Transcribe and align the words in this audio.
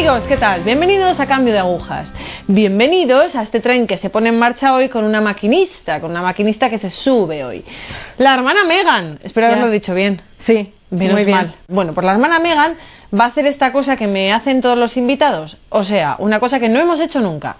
Amigos, 0.00 0.26
¿qué 0.26 0.38
tal? 0.38 0.64
Bienvenidos 0.64 1.20
a 1.20 1.26
Cambio 1.26 1.52
de 1.52 1.58
Agujas. 1.58 2.14
Bienvenidos 2.48 3.36
a 3.36 3.42
este 3.42 3.60
tren 3.60 3.86
que 3.86 3.98
se 3.98 4.08
pone 4.08 4.30
en 4.30 4.38
marcha 4.38 4.72
hoy 4.74 4.88
con 4.88 5.04
una 5.04 5.20
maquinista, 5.20 6.00
con 6.00 6.12
una 6.12 6.22
maquinista 6.22 6.70
que 6.70 6.78
se 6.78 6.88
sube 6.88 7.44
hoy. 7.44 7.66
La 8.16 8.32
hermana 8.32 8.64
Megan, 8.64 9.18
espero 9.22 9.48
haberlo 9.48 9.68
dicho 9.68 9.92
bien. 9.92 10.22
Sí, 10.38 10.72
Menos 10.88 11.12
muy 11.12 11.26
bien. 11.26 11.36
mal. 11.36 11.54
Bueno, 11.68 11.92
pues 11.92 12.06
la 12.06 12.12
hermana 12.12 12.38
Megan 12.38 12.76
va 13.12 13.24
a 13.24 13.28
hacer 13.28 13.44
esta 13.44 13.72
cosa 13.74 13.96
que 13.96 14.06
me 14.06 14.32
hacen 14.32 14.62
todos 14.62 14.78
los 14.78 14.96
invitados. 14.96 15.58
O 15.68 15.84
sea, 15.84 16.16
una 16.18 16.40
cosa 16.40 16.58
que 16.58 16.70
no 16.70 16.80
hemos 16.80 16.98
hecho 16.98 17.20
nunca. 17.20 17.56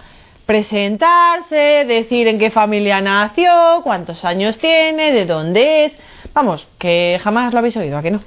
Presentarse, 0.51 1.85
decir 1.87 2.27
en 2.27 2.37
qué 2.37 2.50
familia 2.50 3.00
nació, 3.00 3.53
cuántos 3.85 4.25
años 4.25 4.58
tiene, 4.58 5.13
de 5.13 5.25
dónde 5.25 5.85
es. 5.85 5.96
Vamos, 6.35 6.67
que 6.77 7.21
jamás 7.22 7.53
lo 7.53 7.61
habéis 7.61 7.77
oído, 7.77 7.96
¿a 7.96 8.03
que 8.03 8.11
no? 8.11 8.21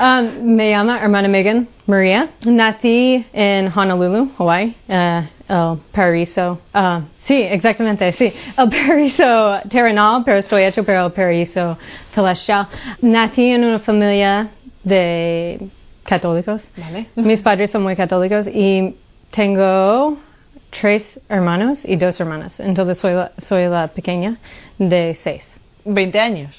Um, 0.00 0.54
me 0.54 0.70
llamo 0.70 0.94
hermana 0.94 1.28
Megan 1.28 1.68
María. 1.86 2.30
Nací 2.46 3.26
en 3.30 3.70
Honolulu, 3.76 4.30
Hawaii, 4.38 4.74
eh, 4.88 5.28
el 5.50 5.76
paraíso. 5.92 6.58
ah, 6.72 7.02
sí, 7.26 7.42
exactamente, 7.42 8.10
sí. 8.12 8.32
El 8.56 8.70
paraíso 8.70 9.60
terrenal, 9.68 10.22
pero 10.24 10.38
estoy 10.38 10.62
hecho 10.62 10.82
por 10.82 10.94
el 10.94 11.12
paraíso 11.12 11.76
celestial. 12.14 12.68
Nací 13.02 13.50
en 13.50 13.64
una 13.64 13.80
familia 13.80 14.48
de 14.82 15.60
católicos. 16.04 16.66
Vale. 16.74 17.08
Mis 17.16 17.42
padres 17.42 17.70
son 17.70 17.82
muy 17.82 17.96
católicos 17.96 18.46
y 18.46 18.96
tengo 19.30 20.16
tres 20.70 21.20
hermanos 21.28 21.80
y 21.84 21.96
dos 21.96 22.18
hermanas. 22.20 22.58
Entonces 22.60 22.98
soy 22.98 23.14
la, 23.14 23.32
soy 23.38 23.66
la 23.68 23.88
pequeña 23.88 24.38
de 24.78 25.18
seis. 25.22 25.44
20 25.84 26.20
años. 26.20 26.54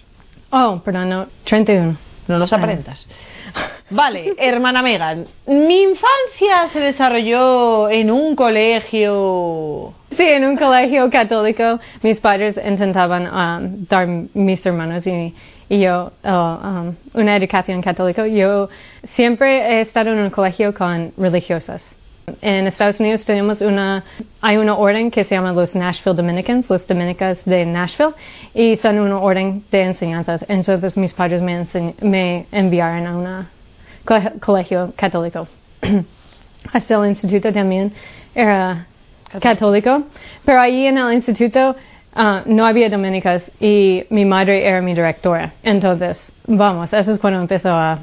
Oh, 0.50 0.82
perdón, 0.84 1.10
no, 1.10 1.28
31. 1.44 1.98
No 2.28 2.38
los 2.38 2.52
aparentas. 2.52 3.08
Vale, 3.90 4.34
hermana 4.38 4.82
Megan. 4.82 5.28
Mi 5.46 5.84
infancia 5.84 6.70
se 6.74 6.80
desarrolló 6.80 7.90
en 7.90 8.12
un 8.12 8.36
colegio. 8.36 9.94
Sí, 10.16 10.24
en 10.24 10.46
un 10.46 10.58
colegio 10.58 11.10
católico 11.10 11.80
mis 12.02 12.20
padres 12.20 12.60
intentaban 12.66 13.28
um, 13.28 13.86
dar 13.88 14.08
mis 14.08 14.66
hermanos 14.66 15.08
y, 15.08 15.34
y 15.70 15.80
yo 15.80 16.12
uh, 16.24 16.30
um, 16.30 16.96
una 17.14 17.36
educación 17.38 17.82
católica. 17.82 18.28
Yo 18.28 18.70
siempre 19.04 19.60
he 19.60 19.82
estado 19.82 20.12
en 20.12 20.20
un 20.20 20.30
colegio 20.32 20.74
con 20.74 21.14
religiosas. 21.18 21.82
En 22.42 22.68
Estados 22.68 23.00
Unidos 23.00 23.26
tenemos 23.26 23.62
una, 23.62 24.04
hay 24.42 24.58
una 24.58 24.76
orden 24.76 25.10
que 25.12 25.24
se 25.24 25.34
llama 25.36 25.54
los 25.54 25.74
Nashville 25.76 26.14
Dominicans, 26.16 26.70
los 26.70 26.86
dominicas 26.86 27.40
de 27.46 27.66
Nashville, 27.66 28.14
y 28.54 28.76
son 28.76 29.00
una 29.00 29.18
orden 29.20 29.64
de 29.72 29.82
enseñanza. 29.84 30.38
Entonces 30.50 30.98
mis 30.98 31.14
padres 31.14 31.42
me, 31.42 31.62
enseñ- 31.64 31.96
me 32.02 32.46
enviaron 32.52 33.08
a 33.08 33.50
un 34.04 34.40
colegio 34.42 34.92
católico. 34.98 35.48
Hasta 36.74 36.96
el 36.96 37.10
instituto 37.12 37.54
también 37.54 37.94
era 38.36 38.86
católico, 39.40 40.04
pero 40.44 40.60
allí 40.60 40.86
en 40.86 40.98
el 40.98 41.14
instituto 41.14 41.78
ah, 42.14 42.42
no 42.46 42.66
había 42.66 42.90
dominicas 42.90 43.50
y 43.58 44.04
mi 44.10 44.26
madre 44.26 44.68
era 44.68 44.82
mi 44.82 44.94
directora. 44.94 45.54
Entonces, 45.64 46.22
vamos, 46.46 46.92
eso 46.92 47.12
es 47.14 47.20
cuando 47.20 47.40
empezó 47.40 47.70
a... 47.70 48.00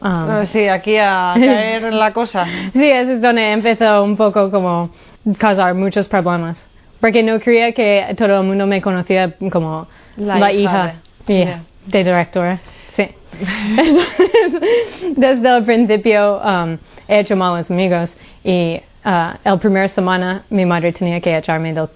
um, 0.00 0.06
Ah, 0.08 0.44
sí, 0.46 0.68
aquí 0.68 0.96
a 0.96 1.34
caer 1.38 1.84
en 1.84 1.98
la 1.98 2.12
cosa. 2.12 2.46
sí, 2.72 2.84
eso 2.90 3.12
es 3.12 3.22
donde 3.22 3.52
empezó 3.52 4.02
un 4.02 4.16
poco 4.16 4.50
como 4.50 4.90
causar 5.38 5.74
muchos 5.74 6.06
problemas. 6.08 6.64
Porque 7.00 7.22
no 7.22 7.38
creía 7.40 7.72
que 7.72 8.14
todo 8.16 8.40
el 8.40 8.46
mundo 8.46 8.66
me 8.66 8.80
conocía 8.80 9.34
como 9.50 9.86
La 10.16 10.38
la, 10.38 10.52
hija 10.52 10.60
hija, 10.60 10.94
de- 11.26 11.34
yeah, 11.34 11.44
yeah. 11.44 11.62
de 11.86 12.04
directora. 12.04 12.58
Sí. 12.96 13.08
Desde 15.16 15.56
el 15.56 15.64
principio 15.64 16.40
um, 16.42 16.78
he 17.08 17.20
hecho 17.20 17.36
malos 17.36 17.70
amigos 17.70 18.16
y 18.44 18.80
uh, 19.04 19.34
el 19.44 19.58
primer 19.58 19.88
semana 19.90 20.44
mi 20.50 20.64
madre 20.64 20.92
tenía 20.92 21.20
que 21.20 21.36
echarme 21.36 21.72
del, 21.74 21.88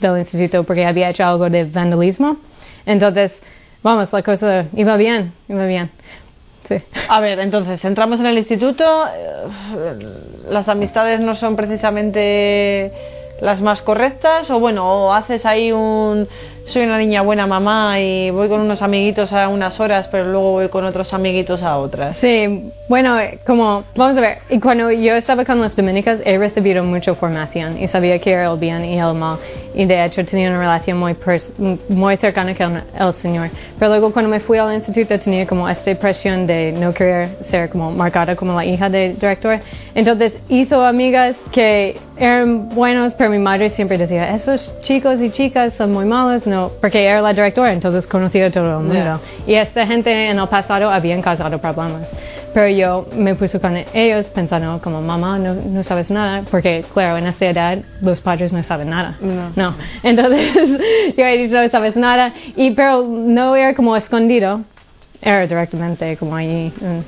del 0.00 0.18
instituto 0.20 0.62
porque 0.64 0.84
había 0.86 1.10
hecho 1.10 1.24
algo 1.24 1.50
de 1.50 1.64
vandalismo. 1.64 2.36
Entonces, 2.86 3.32
vamos, 3.82 4.12
la 4.12 4.22
cosa 4.22 4.66
iba 4.74 4.96
bien, 4.96 5.32
iba 5.48 5.66
bien. 5.66 5.90
Sí. 6.68 6.76
A 7.08 7.20
ver, 7.20 7.40
entonces, 7.40 7.84
entramos 7.84 8.20
en 8.20 8.26
el 8.26 8.38
instituto. 8.38 8.84
eh, 9.14 9.96
Las 10.48 10.68
amistades 10.68 11.20
no 11.20 11.34
son 11.34 11.56
precisamente 11.56 12.92
las 13.40 13.60
más 13.60 13.82
correctas. 13.82 14.50
O 14.50 14.58
bueno, 14.60 15.06
o 15.06 15.12
haces 15.12 15.44
ahí 15.44 15.72
un. 15.72 16.26
Soy 16.66 16.84
una 16.84 16.96
niña 16.96 17.20
buena 17.20 17.46
mamá 17.46 18.00
y 18.00 18.30
voy 18.30 18.48
con 18.48 18.58
unos 18.58 18.80
amiguitos 18.80 19.34
a 19.34 19.48
unas 19.48 19.78
horas, 19.80 20.08
pero 20.08 20.24
luego 20.24 20.52
voy 20.52 20.68
con 20.70 20.84
otros 20.86 21.12
amiguitos 21.12 21.62
a 21.62 21.76
otras. 21.76 22.16
Sí, 22.16 22.72
bueno, 22.88 23.20
eh, 23.20 23.38
como, 23.46 23.84
vamos 23.94 24.16
a 24.16 24.20
ver, 24.22 24.38
y 24.48 24.58
cuando 24.60 24.90
yo 24.90 25.14
estaba 25.14 25.44
con 25.44 25.60
las 25.60 25.76
dominicas 25.76 26.20
he 26.24 26.38
recibido 26.38 26.82
mucha 26.82 27.14
formación 27.14 27.78
y 27.78 27.86
sabía 27.88 28.18
que 28.18 28.30
era 28.32 28.50
el 28.50 28.58
bien 28.58 28.82
y 28.82 28.98
el 28.98 29.12
mal 29.12 29.38
y 29.74 29.84
de 29.84 30.06
hecho 30.06 30.24
tenía 30.24 30.48
una 30.48 30.60
relación 30.60 30.98
muy, 30.98 31.14
muy 31.90 32.16
cercana 32.16 32.54
con 32.54 32.82
el 32.98 33.14
Señor. 33.14 33.50
Pero 33.78 33.90
luego 33.90 34.10
cuando 34.10 34.30
me 34.30 34.40
fui 34.40 34.56
al 34.56 34.72
instituto 34.74 35.18
tenía 35.18 35.46
como 35.46 35.68
esta 35.68 35.94
presión 35.96 36.46
de 36.46 36.72
no 36.72 36.94
querer 36.94 37.36
ser 37.50 37.68
como 37.68 37.90
marcada 37.92 38.34
como 38.36 38.54
la 38.54 38.64
hija 38.64 38.88
del 38.88 39.16
director. 39.18 39.60
Entonces 39.94 40.32
hizo 40.48 40.82
amigas 40.82 41.36
que 41.52 42.00
eran 42.16 42.68
buenos, 42.68 43.14
pero 43.14 43.30
mi 43.30 43.38
madre 43.38 43.70
siempre 43.70 43.98
decía, 43.98 44.34
esos 44.34 44.74
chicos 44.80 45.20
y 45.20 45.30
chicas 45.30 45.74
son 45.74 45.92
muy 45.92 46.04
malos, 46.04 46.46
no, 46.54 46.70
porque 46.80 47.04
era 47.04 47.20
la 47.20 47.32
directora, 47.32 47.72
entonces 47.72 48.06
conocía 48.06 48.46
a 48.46 48.50
todo 48.50 48.78
el 48.78 48.84
mundo. 48.84 48.94
Ya. 48.94 49.20
Y 49.46 49.54
esta 49.54 49.84
gente 49.86 50.28
en 50.30 50.38
el 50.38 50.48
pasado 50.48 50.88
habían 50.88 51.20
causado 51.20 51.58
problemas. 51.58 52.08
Pero 52.54 52.68
yo 52.68 53.06
me 53.12 53.34
puse 53.34 53.58
con 53.58 53.76
ellos 53.92 54.26
pensando 54.26 54.80
como 54.80 55.02
mamá 55.02 55.38
no, 55.38 55.54
no 55.54 55.82
sabes 55.82 56.10
nada, 56.10 56.44
porque 56.50 56.84
claro, 56.94 57.16
en 57.18 57.26
esta 57.26 57.46
edad 57.46 57.78
los 58.00 58.20
padres 58.20 58.52
no 58.52 58.62
saben 58.62 58.90
nada. 58.90 59.16
No. 59.56 59.74
Entonces 60.04 60.52
yo 61.16 61.24
he 61.24 61.36
dicho 61.38 61.60
no 61.60 61.68
sabes 61.68 61.96
nada, 61.96 62.32
y 62.54 62.70
pero 62.70 63.02
no 63.04 63.56
era 63.56 63.74
como 63.74 63.96
escondido, 63.96 64.60
era 65.20 65.46
directamente 65.46 66.16
como 66.16 66.36
allí, 66.36 66.72
mm, 66.80 67.00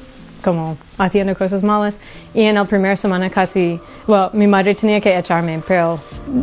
como 0.46 0.76
haciendo 0.96 1.34
cosas 1.34 1.62
malas. 1.64 1.98
Y 2.32 2.44
en 2.44 2.54
la 2.54 2.64
primera 2.64 2.96
semana 2.96 3.28
casi, 3.28 3.80
bueno, 4.06 4.30
mi 4.32 4.46
madre 4.46 4.76
tenía 4.76 5.00
que 5.00 5.18
echarme, 5.18 5.60
pero 5.66 5.98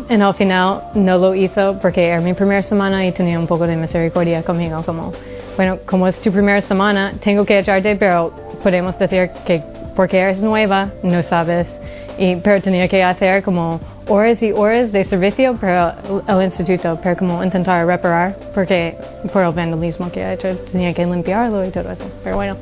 en 0.10 0.22
el 0.22 0.34
final 0.34 0.84
no 0.94 1.18
lo 1.18 1.34
hizo 1.34 1.80
porque 1.82 2.08
era 2.10 2.20
mi 2.20 2.34
primera 2.34 2.62
semana 2.62 3.06
y 3.06 3.14
tenía 3.14 3.40
un 3.40 3.48
poco 3.48 3.66
de 3.66 3.78
misericordia 3.78 4.44
conmigo, 4.44 4.84
como, 4.86 5.14
bueno, 5.56 5.80
como 5.86 6.06
es 6.06 6.20
tu 6.20 6.32
primera 6.34 6.62
semana, 6.62 7.14
tengo 7.24 7.46
que 7.46 7.60
echarte, 7.60 7.96
pero 7.96 8.34
podemos 8.62 8.98
decir 9.00 9.32
que 9.46 9.64
porque 9.96 10.20
eres 10.20 10.42
nueva, 10.42 10.90
no 11.02 11.24
sabes, 11.24 11.68
y, 12.18 12.36
pero 12.38 12.62
tenía 12.62 12.88
que 12.88 13.02
hacer 13.04 13.42
como 13.42 13.80
horas 14.10 14.42
y 14.44 14.52
horas 14.52 14.92
de 14.92 15.04
servicio 15.06 15.56
para 15.56 15.96
el, 16.28 16.42
instituto, 16.44 16.98
para 16.98 17.16
como 17.16 17.42
intentar 17.42 17.86
reparar, 17.88 18.36
porque 18.54 18.98
por 19.32 19.44
el 19.44 19.54
vandalismo 19.54 20.12
que 20.12 20.22
he 20.22 20.34
hecho 20.34 20.58
tenía 20.72 20.94
que 20.94 21.06
limpiarlo 21.06 21.64
y 21.64 21.70
todo 21.70 21.92
eso, 21.92 22.04
pero 22.22 22.36
bueno. 22.36 22.58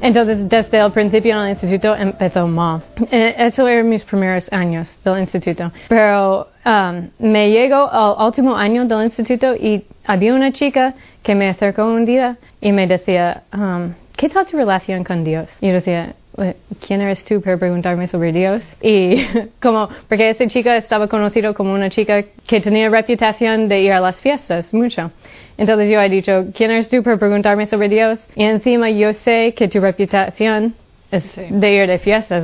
Entonces, 0.00 0.48
desde 0.48 0.78
el 0.78 0.92
principio 0.92 1.32
en 1.32 1.38
el 1.44 1.50
instituto 1.50 1.94
empezó 1.96 2.46
mal. 2.46 2.82
Eh, 3.10 3.34
Eso 3.38 3.66
eran 3.66 3.88
mis 3.88 4.04
primeros 4.04 4.46
años 4.52 4.88
del 5.04 5.20
instituto. 5.20 5.72
Pero 5.88 6.48
um, 6.64 7.08
me 7.18 7.50
llegó 7.50 7.88
al 7.90 8.26
último 8.26 8.56
año 8.56 8.84
del 8.84 9.04
instituto 9.04 9.54
y 9.54 9.84
había 10.04 10.34
una 10.34 10.52
chica 10.52 10.94
que 11.22 11.34
me 11.34 11.48
acercó 11.48 11.86
un 11.86 12.04
día 12.04 12.36
y 12.60 12.72
me 12.72 12.86
decía, 12.86 13.42
um, 13.54 13.92
¿qué 14.16 14.28
tal 14.28 14.46
tu 14.46 14.56
relación 14.56 15.02
con 15.04 15.24
Dios? 15.24 15.48
Y 15.60 15.68
yo 15.68 15.72
decía, 15.74 16.14
"Eh, 16.38 16.54
¿quién 16.86 17.00
eres 17.00 17.24
tú 17.24 17.40
para 17.40 17.56
preguntarme 17.56 18.06
sobre 18.06 18.32
Dios? 18.32 18.62
Y 18.82 19.16
como, 19.60 19.88
porque 20.08 20.30
esa 20.30 20.46
chica 20.46 20.76
estaba 20.76 21.08
conocida 21.08 21.52
como 21.54 21.72
una 21.72 21.88
chica 21.90 22.22
que 22.46 22.60
tenía 22.60 22.88
reputación 22.90 23.68
de 23.68 23.80
ir 23.80 23.92
a 23.92 24.00
las 24.00 24.20
fiestas 24.20 24.72
mucho. 24.74 25.10
Entonces 25.58 25.88
yo 25.88 26.00
he 26.00 26.08
dicho, 26.08 26.46
¿quién 26.54 26.70
eres 26.70 26.88
tú 26.88 27.02
para 27.02 27.16
preguntarme 27.16 27.66
sobre 27.66 27.88
Dios? 27.88 28.26
Y 28.34 28.44
encima 28.44 28.90
yo 28.90 29.12
sé 29.14 29.54
que 29.56 29.68
tu 29.68 29.80
reputación 29.80 30.74
es 31.10 31.24
Sí. 31.24 31.42
de 31.48 31.72
ir 31.72 31.86
de 31.88 31.98
fiestas. 31.98 32.42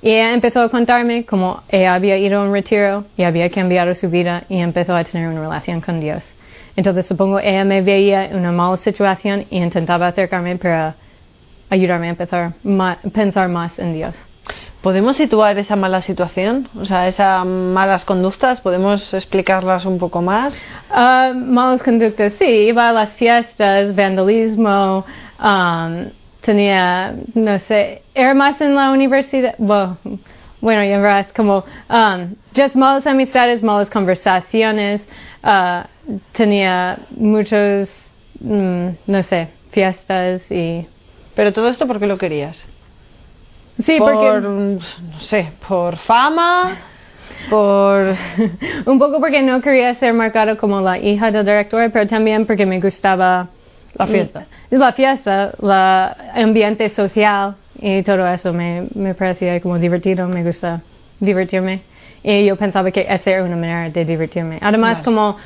Y 0.00 0.10
ella 0.10 0.32
empezó 0.32 0.60
a 0.62 0.68
contarme 0.70 1.24
cómo 1.26 1.62
ella 1.68 1.94
había 1.94 2.16
ido 2.16 2.40
a 2.40 2.44
un 2.44 2.52
retiro 2.52 3.04
y 3.16 3.24
había 3.24 3.50
cambiado 3.50 3.94
su 3.94 4.08
vida 4.08 4.44
y 4.48 4.58
empezó 4.58 4.94
a 4.96 5.04
tener 5.04 5.28
una 5.28 5.42
relación 5.42 5.80
con 5.80 6.00
Dios. 6.00 6.24
Entonces 6.76 7.06
supongo 7.06 7.40
ella 7.40 7.64
me 7.64 7.82
veía 7.82 8.26
en 8.26 8.36
una 8.36 8.52
mala 8.52 8.76
situación 8.76 9.44
y 9.50 9.58
intentaba 9.58 10.08
acercarme 10.08 10.56
para 10.56 10.94
ayudarme 11.68 12.06
a 12.06 12.10
empezar 12.10 12.52
a 12.64 12.98
pensar 13.12 13.48
más 13.48 13.78
en 13.78 13.94
Dios. 13.94 14.14
¿Podemos 14.82 15.16
situar 15.16 15.58
esa 15.58 15.74
mala 15.74 16.00
situación? 16.00 16.68
O 16.78 16.84
sea, 16.84 17.08
esas 17.08 17.44
malas 17.44 18.04
conductas, 18.04 18.60
¿podemos 18.60 19.12
explicarlas 19.14 19.84
un 19.84 19.98
poco 19.98 20.22
más? 20.22 20.56
Ah, 20.90 21.32
malas 21.34 21.82
conductas, 21.82 22.34
sí, 22.34 22.44
iba 22.44 22.88
a 22.88 22.92
las 22.92 23.14
fiestas, 23.14 23.96
vandalismo, 23.96 25.04
um, 25.42 26.10
tenía, 26.40 27.14
no 27.34 27.58
sé, 27.58 28.02
era 28.14 28.34
más 28.34 28.60
en 28.60 28.76
la 28.76 28.92
universidad, 28.92 29.56
bueno, 29.58 29.98
bueno 30.60 30.84
ya 30.84 30.98
verás, 30.98 31.32
como, 31.32 31.64
um, 31.90 32.36
just 32.54 32.76
malas 32.76 33.06
amistades, 33.08 33.64
malas 33.64 33.90
conversaciones, 33.90 35.02
ah, 35.42 35.88
tenía 36.30 36.98
muchos, 37.10 37.90
mm, 38.38 38.88
no 39.08 39.22
sé, 39.24 39.48
fiestas 39.72 40.42
y 40.50 40.86
Pero 41.34 41.52
todo 41.52 41.68
esto, 41.68 41.86
¿por 41.86 41.98
qué 41.98 42.06
lo 42.06 42.16
querías? 42.16 42.64
Sí, 43.84 43.98
por, 43.98 44.14
porque- 44.14 44.40
no 44.40 45.20
sé, 45.20 45.52
por 45.68 45.96
fama, 45.98 46.76
por... 47.50 48.14
Un 48.86 48.98
poco 48.98 49.20
porque 49.20 49.42
no 49.42 49.60
quería 49.60 49.94
ser 49.96 50.14
marcado 50.14 50.56
como 50.56 50.80
la 50.80 50.98
hija 50.98 51.30
del 51.30 51.44
director, 51.44 51.90
pero 51.92 52.06
también 52.06 52.46
porque 52.46 52.64
me 52.66 52.80
gustaba 52.80 53.48
La 53.94 54.06
fiesta. 54.06 54.46
La 54.70 54.92
fiesta, 54.92 55.52
el 56.34 56.44
ambiente 56.44 56.88
social 56.90 57.54
y 57.78 58.02
todo 58.02 58.26
eso 58.26 58.52
me, 58.52 58.86
me 58.94 59.14
parecía 59.14 59.60
como 59.60 59.78
divertido, 59.78 60.26
me 60.28 60.42
gusta 60.42 60.80
divertirme. 61.20 61.82
Y 62.22 62.46
yo 62.46 62.56
pensaba 62.56 62.90
que 62.90 63.06
esa 63.08 63.30
era 63.30 63.44
una 63.44 63.56
manera 63.56 63.90
de 63.90 64.04
divertirme. 64.04 64.58
Además, 64.60 65.02
como 65.02 65.36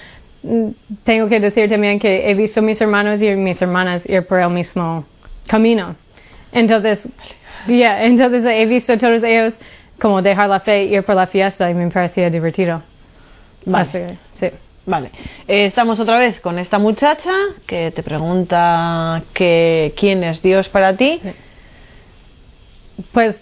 mm, 0.42 0.68
tengo 1.04 1.28
que 1.28 1.38
decir 1.40 1.68
también 1.68 1.98
que 1.98 2.30
he 2.30 2.34
visto 2.34 2.60
a 2.60 2.62
mis 2.62 2.80
hermanos 2.80 3.20
y 3.20 3.28
mis 3.36 3.60
hermanas 3.60 4.08
ir 4.08 4.24
por 4.26 4.38
el 4.40 4.50
mismo 4.50 5.04
camino. 5.46 5.96
Entonces, 6.52 7.00
yeah, 7.66 8.04
entonces 8.04 8.44
he 8.44 8.66
visto 8.66 8.96
todos 8.98 9.22
ellos 9.22 9.54
como 10.00 10.22
dejar 10.22 10.48
la 10.48 10.60
fe, 10.60 10.84
ir 10.84 11.02
por 11.04 11.14
la 11.14 11.26
fiesta 11.26 11.70
y 11.70 11.74
me 11.74 11.90
parecía 11.90 12.30
divertido. 12.30 12.82
Vale. 13.66 13.88
Así 13.88 14.18
sí. 14.34 14.50
Vale, 14.86 15.10
Eh, 15.46 15.66
estamos 15.66 16.00
otra 16.00 16.18
vez 16.18 16.40
con 16.40 16.58
esta 16.58 16.78
muchacha 16.78 17.30
que 17.66 17.90
te 17.92 18.02
pregunta 18.02 19.22
que, 19.34 19.92
quién 19.96 20.24
es 20.24 20.42
Dios 20.42 20.68
para 20.68 20.96
ti. 20.96 21.20
Sí. 21.22 21.30
Pues 23.12 23.36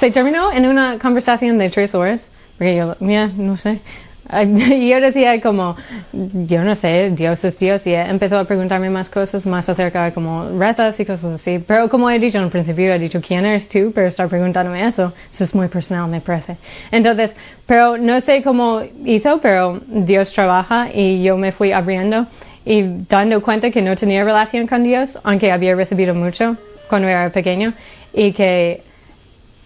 se 0.00 0.10
terminó 0.10 0.52
en 0.52 0.66
una 0.66 0.98
conversación 0.98 1.58
de 1.58 1.70
tres 1.70 1.94
horas, 1.94 2.26
porque 2.56 2.76
yo, 2.76 2.96
mira, 3.00 3.26
no 3.28 3.56
sé. 3.56 3.80
Y 4.76 4.88
yo 4.88 5.00
decía 5.00 5.40
como, 5.40 5.76
yo 6.12 6.62
no 6.64 6.76
sé, 6.76 7.10
Dios 7.10 7.42
es 7.44 7.58
Dios, 7.58 7.86
y 7.86 7.94
empezó 7.94 8.38
a 8.38 8.44
preguntarme 8.44 8.90
más 8.90 9.08
cosas, 9.08 9.46
más 9.46 9.68
acerca 9.68 10.04
de 10.04 10.12
como 10.12 10.58
retas 10.58 10.98
y 10.98 11.04
cosas 11.04 11.40
así. 11.40 11.58
Pero 11.58 11.88
como 11.88 12.10
he 12.10 12.18
dicho 12.18 12.38
en 12.38 12.50
principio, 12.50 12.92
he 12.92 12.98
dicho, 12.98 13.20
¿quién 13.20 13.46
eres 13.46 13.68
tú? 13.68 13.92
Pero 13.94 14.08
estar 14.08 14.28
preguntándome 14.28 14.86
eso, 14.86 15.12
eso 15.32 15.44
es 15.44 15.54
muy 15.54 15.68
personal, 15.68 16.08
me 16.08 16.20
parece. 16.20 16.56
Entonces, 16.90 17.34
pero 17.66 17.96
no 17.96 18.20
sé 18.20 18.42
cómo 18.42 18.82
hizo, 19.04 19.40
pero 19.40 19.80
Dios 19.86 20.32
trabaja 20.32 20.88
y 20.92 21.22
yo 21.22 21.36
me 21.36 21.52
fui 21.52 21.72
abriendo 21.72 22.26
y 22.64 22.84
dando 23.08 23.40
cuenta 23.42 23.70
que 23.70 23.82
no 23.82 23.94
tenía 23.96 24.24
relación 24.24 24.66
con 24.66 24.82
Dios, 24.82 25.18
aunque 25.22 25.52
había 25.52 25.74
recibido 25.76 26.14
mucho 26.14 26.56
cuando 26.88 27.08
era 27.08 27.30
pequeño, 27.30 27.72
y 28.12 28.32
que 28.32 28.82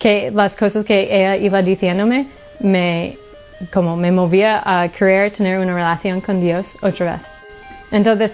que 0.01 0.31
las 0.31 0.57
cosas 0.57 0.85
que 0.85 1.15
ella 1.15 1.37
iba 1.37 1.63
diciéndome 1.63 2.27
me 2.59 3.19
como 3.73 3.97
me 3.97 4.11
movía 4.11 4.63
a 4.65 4.89
querer 4.89 5.33
tener 5.33 5.59
una 5.59 5.75
relación 5.75 6.21
con 6.21 6.41
Dios 6.41 6.67
otra 6.83 7.13
vez. 7.13 7.21
Entonces, 7.93 8.33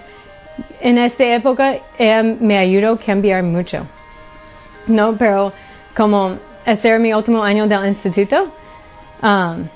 en 0.81 0.97
esta 0.97 1.23
época 1.35 1.75
me 2.39 2.57
ayudó 2.57 2.93
a 2.93 2.97
cambiar 2.99 3.43
mucho. 3.43 3.85
No, 4.87 5.15
pero 5.17 5.51
como 5.95 6.37
este 6.65 6.89
era 6.89 6.99
mi 6.99 7.13
último 7.13 7.43
año 7.43 7.67
del 7.67 7.87
instituto, 7.87 8.51
um, 9.21 9.67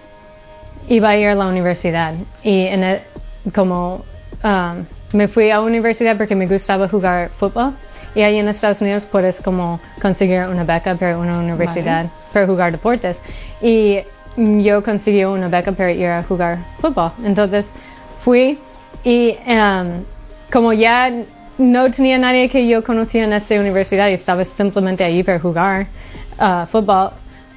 iba 0.88 1.10
a 1.10 1.18
ir 1.18 1.28
a 1.28 1.36
la 1.36 1.48
universidad 1.48 2.14
y 2.44 2.68
en 2.68 2.84
el- 2.84 3.02
como 3.54 4.04
um, 4.44 4.86
me 5.14 5.28
fui 5.28 5.50
a 5.52 5.56
la 5.58 5.62
universidad 5.62 6.18
porque 6.18 6.36
me 6.36 6.48
gustaba 6.48 6.88
jugar 6.88 7.32
fútbol 7.38 7.74
y 8.16 8.22
ahí 8.22 8.38
en 8.38 8.48
Estados 8.48 8.82
Unidos 8.82 9.06
puedes 9.06 9.40
como 9.42 9.80
conseguir 10.02 10.42
una 10.48 10.64
beca 10.64 10.96
para 10.96 11.18
una 11.18 11.40
universidad 11.40 12.08
para 12.34 12.46
jugar 12.46 12.72
deportes 12.72 13.20
y 13.62 14.00
yo 14.38 14.82
conseguí 14.84 15.24
una 15.26 15.48
beca 15.48 15.72
para 15.72 15.92
ir 15.92 16.08
a 16.08 16.24
jugar 16.24 16.60
fútbol. 16.80 17.12
Entonces 17.24 17.66
fui 18.24 18.60
y 19.04 19.38
um, 19.48 20.04
como 20.52 20.74
ya 20.74 21.12
no 21.58 21.92
tenía 21.92 22.18
nadie 22.18 22.50
que 22.50 22.68
yo 22.68 22.84
conocía 22.84 23.24
en 23.24 23.34
esta 23.34 23.56
universidad 23.60 24.10
y 24.10 24.14
estaba 24.14 24.44
simplemente 24.46 25.04
allí 25.04 25.24
para 25.24 25.40
jugar 25.40 25.88
uh, 26.40 26.66
fútbol 26.68 27.12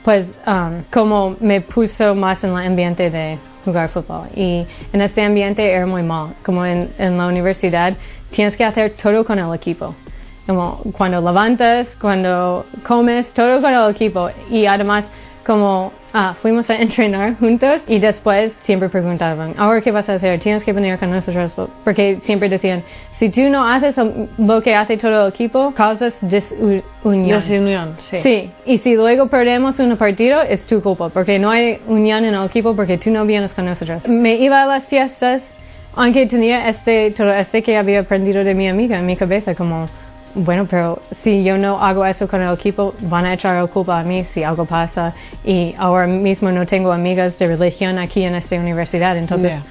pues 0.05 0.27
um, 0.47 0.83
como 0.93 1.37
me 1.41 1.63
puso 1.63 2.15
más 2.15 2.45
en 2.45 2.51
el 2.51 2.67
ambiente 2.67 3.11
de 3.11 3.39
jugar 3.65 3.89
fútbol. 3.89 4.29
Y 4.37 4.67
en 4.93 5.01
este 5.01 5.23
ambiente 5.23 5.73
era 5.73 5.87
muy 5.87 6.03
mal. 6.03 6.35
Como 6.45 6.65
en, 6.67 6.93
en 6.99 7.17
la 7.17 7.27
universidad 7.27 7.97
tienes 8.31 8.55
que 8.55 8.65
hacer 8.65 8.95
todo 9.03 9.25
con 9.25 9.39
el 9.39 9.53
equipo. 9.55 9.95
Como 10.47 10.83
cuando 10.97 11.23
levantas 11.23 11.97
cuando 11.99 12.67
comes 12.87 13.33
todo 13.33 13.63
con 13.63 13.73
el 13.73 13.91
equipo. 13.91 14.29
Y 14.51 14.67
además 14.67 15.07
como 15.47 15.93
ah, 16.15 16.37
fuimos 16.41 16.71
a 16.71 16.77
entrenar 16.77 17.37
juntos 17.37 17.83
y 17.87 17.99
después 17.99 18.57
siempre 18.63 18.89
preguntaban, 18.89 19.55
ahora 19.59 19.81
qué 19.81 19.91
vas 19.91 20.09
a 20.09 20.15
hacer, 20.15 20.41
tienes 20.41 20.65
que 20.65 20.73
venir 20.73 20.97
con 20.99 21.11
nosotros, 21.11 21.55
porque 21.85 22.21
siempre 22.23 22.49
decían, 22.49 22.83
si 23.19 23.29
tú 23.29 23.43
no 23.51 23.67
haces 23.67 23.97
lo 24.39 24.63
que 24.63 24.75
hace 24.75 24.97
todo 24.97 25.27
el 25.27 25.33
equipo, 25.33 25.75
causas 25.75 26.17
desunión. 26.23 26.83
Desunión, 27.03 27.97
sí. 27.99 28.19
Sí, 28.23 28.51
y 28.65 28.79
si 28.79 28.95
luego 28.95 29.27
perdemos 29.27 29.79
un 29.81 29.97
partido, 29.97 30.41
es 30.41 30.65
tu 30.67 30.81
culpa, 30.81 31.09
porque 31.09 31.39
no 31.39 31.51
hay 31.51 31.81
unión 31.87 32.25
en 32.25 32.35
el 32.35 32.47
equipo, 32.47 32.75
porque 32.75 32.97
tú 32.97 33.11
no 33.11 33.27
vienes 33.27 33.53
con 33.53 33.67
nosotros. 33.67 34.07
Me 34.09 34.37
iba 34.37 34.63
a 34.63 34.67
las 34.67 34.89
fiestas, 34.89 35.43
aunque 35.95 36.27
tenía 36.27 36.69
este, 36.69 37.11
todo 37.11 37.33
este 37.33 37.63
que 37.63 37.77
había 37.77 38.01
aprendido 38.01 38.45
de 38.45 38.55
mi 38.55 38.69
amiga 38.69 38.99
en 38.99 39.07
mi 39.07 39.17
cabeza, 39.17 39.55
como, 39.57 39.89
bueno, 40.35 40.67
pero 40.69 41.01
si 41.23 41.45
yo 41.45 41.57
no 41.59 41.79
hago 41.79 42.05
eso 42.05 42.27
con 42.29 42.43
el 42.43 42.53
equipo, 42.53 42.95
van 43.01 43.27
a 43.27 43.35
echar 43.35 43.61
la 43.61 43.67
culpa 43.69 44.01
a 44.01 44.03
mí 44.03 44.25
si 44.25 44.43
algo 44.43 44.65
pasa. 44.65 45.15
Y 45.45 45.75
ahora 45.79 46.07
mismo 46.07 46.51
no 46.51 46.67
tengo 46.67 46.93
amigas 46.93 47.39
de 47.39 47.47
religión 47.49 47.99
aquí 47.99 48.25
en 48.25 48.35
esta 48.35 48.57
universidad, 48.57 49.17
entonces 49.17 49.53
Yeah. 49.53 49.65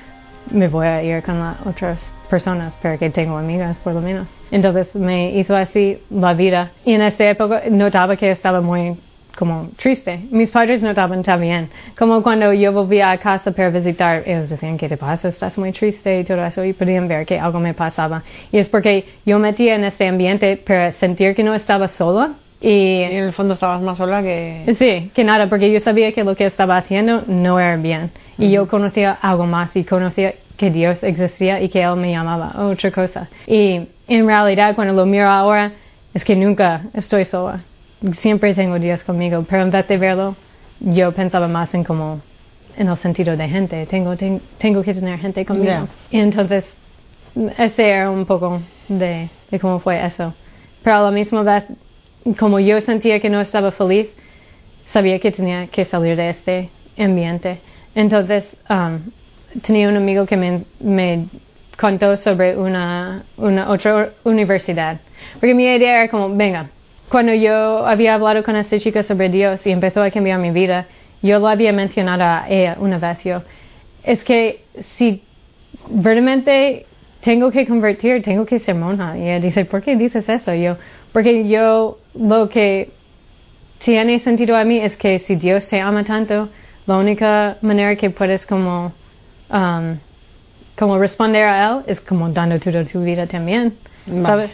me 0.52 0.68
voy 0.68 0.88
a 0.88 1.04
ir 1.04 1.24
con 1.24 1.40
las 1.40 1.56
otras 1.66 2.14
personas, 2.30 2.76
pero 2.82 2.98
que 2.98 3.10
tengo 3.10 3.38
amigas 3.38 3.78
por 3.80 3.94
lo 3.94 4.02
menos. 4.02 4.28
Entonces 4.52 4.96
me 4.96 5.32
hizo 5.32 5.56
así 5.56 6.02
la 6.10 6.34
vida. 6.34 6.72
Y 6.86 6.94
en 6.94 7.02
esta 7.02 7.30
época 7.30 7.64
notaba 7.70 8.16
que 8.16 8.32
estaba 8.32 8.62
muy 8.62 8.98
como 9.38 9.70
triste. 9.78 10.22
Mis 10.32 10.52
padres 10.52 10.82
notaban 10.82 11.24
también. 11.24 11.70
Como 11.98 12.22
cuando 12.22 12.54
yo 12.54 12.72
volvía 12.72 13.12
a 13.12 13.18
casa 13.18 13.52
para 13.52 13.70
visitar, 13.70 14.24
ellos 14.26 14.50
decían, 14.50 14.78
¿qué 14.78 14.88
te 14.88 14.98
pasa? 14.98 15.30
Estás 15.30 15.58
muy 15.58 15.72
triste 15.72 16.20
y 16.20 16.24
todo 16.24 16.44
eso. 16.46 16.64
Y 16.64 16.74
podían 16.74 17.08
ver 17.08 17.26
que 17.26 17.40
algo 17.40 17.60
me 17.60 17.74
pasaba. 17.74 18.24
Y 18.52 18.58
es 18.58 18.70
porque 18.70 19.06
yo 19.26 19.40
metía 19.40 19.76
en 19.76 19.86
este 19.86 20.08
ambiente 20.08 20.58
para 20.58 20.92
sentir 20.94 21.36
que 21.36 21.44
no 21.44 21.54
estaba 21.54 21.88
sola. 21.88 22.34
Y 22.62 23.02
en 23.02 23.26
el 23.26 23.34
fondo 23.34 23.56
estabas 23.56 23.82
más 23.82 23.98
sola 23.98 24.22
que... 24.22 24.76
Sí, 24.80 25.12
que 25.14 25.24
nada, 25.26 25.50
porque 25.50 25.70
yo 25.70 25.82
sabía 25.82 26.14
que 26.14 26.24
lo 26.24 26.34
que 26.36 26.46
estaba 26.46 26.78
haciendo 26.78 27.24
no 27.28 27.60
era 27.60 27.76
bien. 27.76 28.12
Y 28.38 28.52
yo 28.52 28.70
conocía 28.70 29.18
algo 29.22 29.46
más 29.46 29.76
y 29.76 29.84
conocía 29.84 30.34
que 30.56 30.72
Dios 30.72 31.04
existía 31.04 31.60
y 31.62 31.68
que 31.68 31.82
Él 31.82 31.98
me 31.98 32.12
llamaba 32.12 32.54
otra 32.56 32.90
cosa. 32.92 33.30
Y 33.48 33.82
en 34.08 34.28
realidad, 34.28 34.76
cuando 34.76 34.94
lo 34.94 35.06
miro 35.06 35.28
ahora, 35.28 35.74
es 36.14 36.24
que 36.24 36.38
nunca 36.38 36.84
estoy 36.94 37.26
sola. 37.26 37.60
Siempre 38.12 38.54
tengo 38.54 38.80
Dios 38.80 39.04
conmigo, 39.04 39.46
pero 39.50 39.64
en 39.64 39.72
vez 39.72 39.88
de 39.88 39.98
verlo, 39.98 40.36
yo 40.82 41.14
pensaba 41.14 41.48
más 41.48 41.74
en 41.74 41.84
como, 41.86 42.22
en 42.78 42.90
el 42.90 42.98
sentido 42.98 43.38
de 43.38 43.48
gente. 43.48 43.86
Tengo, 43.86 44.18
ten- 44.18 44.42
tengo 44.58 44.84
que 44.84 44.94
tener 44.94 45.18
gente 45.20 45.46
conmigo. 45.46 45.88
Y 46.12 46.20
entonces, 46.20 46.66
ese 47.58 47.90
era 47.90 48.10
un 48.12 48.26
poco 48.26 48.62
de, 48.90 49.30
de 49.50 49.60
cómo 49.60 49.80
fue 49.80 50.06
eso. 50.06 50.34
Pero 50.84 50.98
a 50.98 51.02
la 51.04 51.12
misma 51.12 51.44
vez, 51.44 51.64
como 52.38 52.60
yo 52.60 52.82
sentía 52.82 53.20
que 53.22 53.30
no 53.30 53.40
estaba 53.40 53.72
feliz, 53.72 54.08
sabía 54.92 55.18
que 55.20 55.32
tenía 55.32 55.68
que 55.68 55.86
salir 55.86 56.18
de 56.18 56.30
este 56.32 56.70
ambiente. 56.98 57.60
Entonces, 57.96 58.58
um, 58.70 59.00
tenía 59.62 59.88
un 59.88 59.96
amigo 59.96 60.26
que 60.26 60.36
me, 60.36 60.64
me 60.82 61.26
contó 61.80 62.18
sobre 62.18 62.58
una, 62.58 63.24
una 63.38 63.70
otra 63.70 64.10
universidad. 64.26 65.00
Porque 65.36 65.54
mi 65.54 65.64
idea 65.64 66.02
era 66.02 66.10
como, 66.10 66.36
venga, 66.36 66.70
cuando 67.14 67.32
yo 67.36 67.86
había 67.86 68.16
hablado 68.16 68.44
con 68.44 68.56
esta 68.56 68.80
chica 68.80 69.04
sobre 69.04 69.30
Dios 69.30 69.68
y 69.68 69.70
empezó 69.70 70.02
a 70.02 70.10
cambiar 70.10 70.40
mi 70.40 70.50
vida, 70.50 70.88
yo 71.22 71.38
lo 71.38 71.48
había 71.48 71.72
mencionado 71.72 72.24
a 72.24 72.46
ella 72.50 72.76
una 72.80 72.98
vez 72.98 73.20
yo. 73.24 73.44
Es 74.04 74.24
que 74.24 74.64
si 74.96 75.22
verdaderamente 75.92 76.88
tengo 77.22 77.52
que 77.52 77.68
convertir, 77.68 78.24
tengo 78.24 78.48
que 78.48 78.58
ser 78.58 78.74
monja. 78.74 79.16
Y 79.16 79.26
ella 79.26 79.40
dice, 79.40 79.64
¿por 79.64 79.84
qué 79.84 79.96
dices 79.96 80.28
eso? 80.28 80.56
Yo, 80.56 80.78
porque 81.12 81.48
yo 81.48 82.00
lo 82.16 82.50
que 82.50 82.90
tiene 83.78 84.20
sentido 84.20 84.58
a 84.58 84.64
mí 84.64 84.80
es 84.80 84.98
que 84.98 85.20
si 85.20 85.36
Dios 85.36 85.68
te 85.68 85.80
ama 85.80 86.04
tanto, 86.04 86.50
la 86.88 86.98
única 86.98 87.58
manera 87.62 87.96
que 87.96 88.10
puedes 88.10 88.44
como, 88.48 88.92
um, 89.52 90.00
como 90.76 90.98
responder 90.98 91.46
a 91.46 91.70
Él 91.70 91.84
es 91.86 92.02
como 92.02 92.28
dando 92.30 92.60
toda 92.60 92.84
tu 92.86 93.04
vida 93.04 93.28
también. 93.28 93.78
¿sabes? 94.24 94.50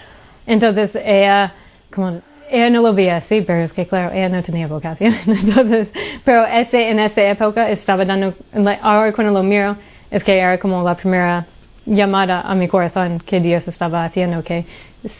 Entonces 0.45 0.91
ella, 1.05 1.53
como, 1.89 2.19
ella 2.49 2.69
no 2.69 2.81
lo 2.81 2.93
veía 2.93 3.17
así, 3.17 3.41
pero 3.41 3.59
es 3.59 3.73
que 3.73 3.87
claro, 3.87 4.13
ella 4.13 4.29
no 4.29 4.41
tenía 4.43 4.67
vocación. 4.67 5.13
Pero 6.25 6.45
ese, 6.45 6.89
en 6.89 6.99
esa 6.99 7.29
época 7.29 7.69
estaba 7.69 8.05
dando, 8.05 8.33
ahora 8.81 9.13
cuando 9.13 9.33
lo 9.33 9.43
miro, 9.43 9.75
es 10.11 10.23
que 10.23 10.37
era 10.37 10.57
como 10.57 10.83
la 10.83 10.95
primera 10.95 11.45
llamada 11.85 12.41
a 12.41 12.55
mi 12.55 12.67
corazón 12.67 13.19
que 13.19 13.39
Dios 13.39 13.67
estaba 13.67 14.05
haciendo, 14.05 14.43
que 14.43 14.65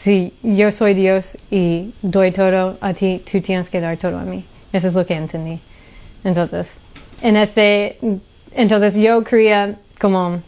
si 0.02 0.34
yo 0.42 0.72
soy 0.72 0.94
Dios 0.94 1.36
y 1.50 1.94
doy 2.02 2.32
todo 2.32 2.76
a 2.80 2.94
ti, 2.94 3.22
tú 3.30 3.40
tienes 3.40 3.70
que 3.70 3.80
dar 3.80 3.96
todo 3.96 4.18
a 4.18 4.24
mí. 4.24 4.44
Eso 4.72 4.88
es 4.88 4.94
lo 4.94 5.04
que 5.06 5.14
entendí. 5.14 5.60
Entonces, 6.22 6.66
en 7.22 7.36
ese, 7.36 7.98
entonces 8.52 8.94
yo 8.94 9.24
quería 9.24 9.76
como 10.00 10.42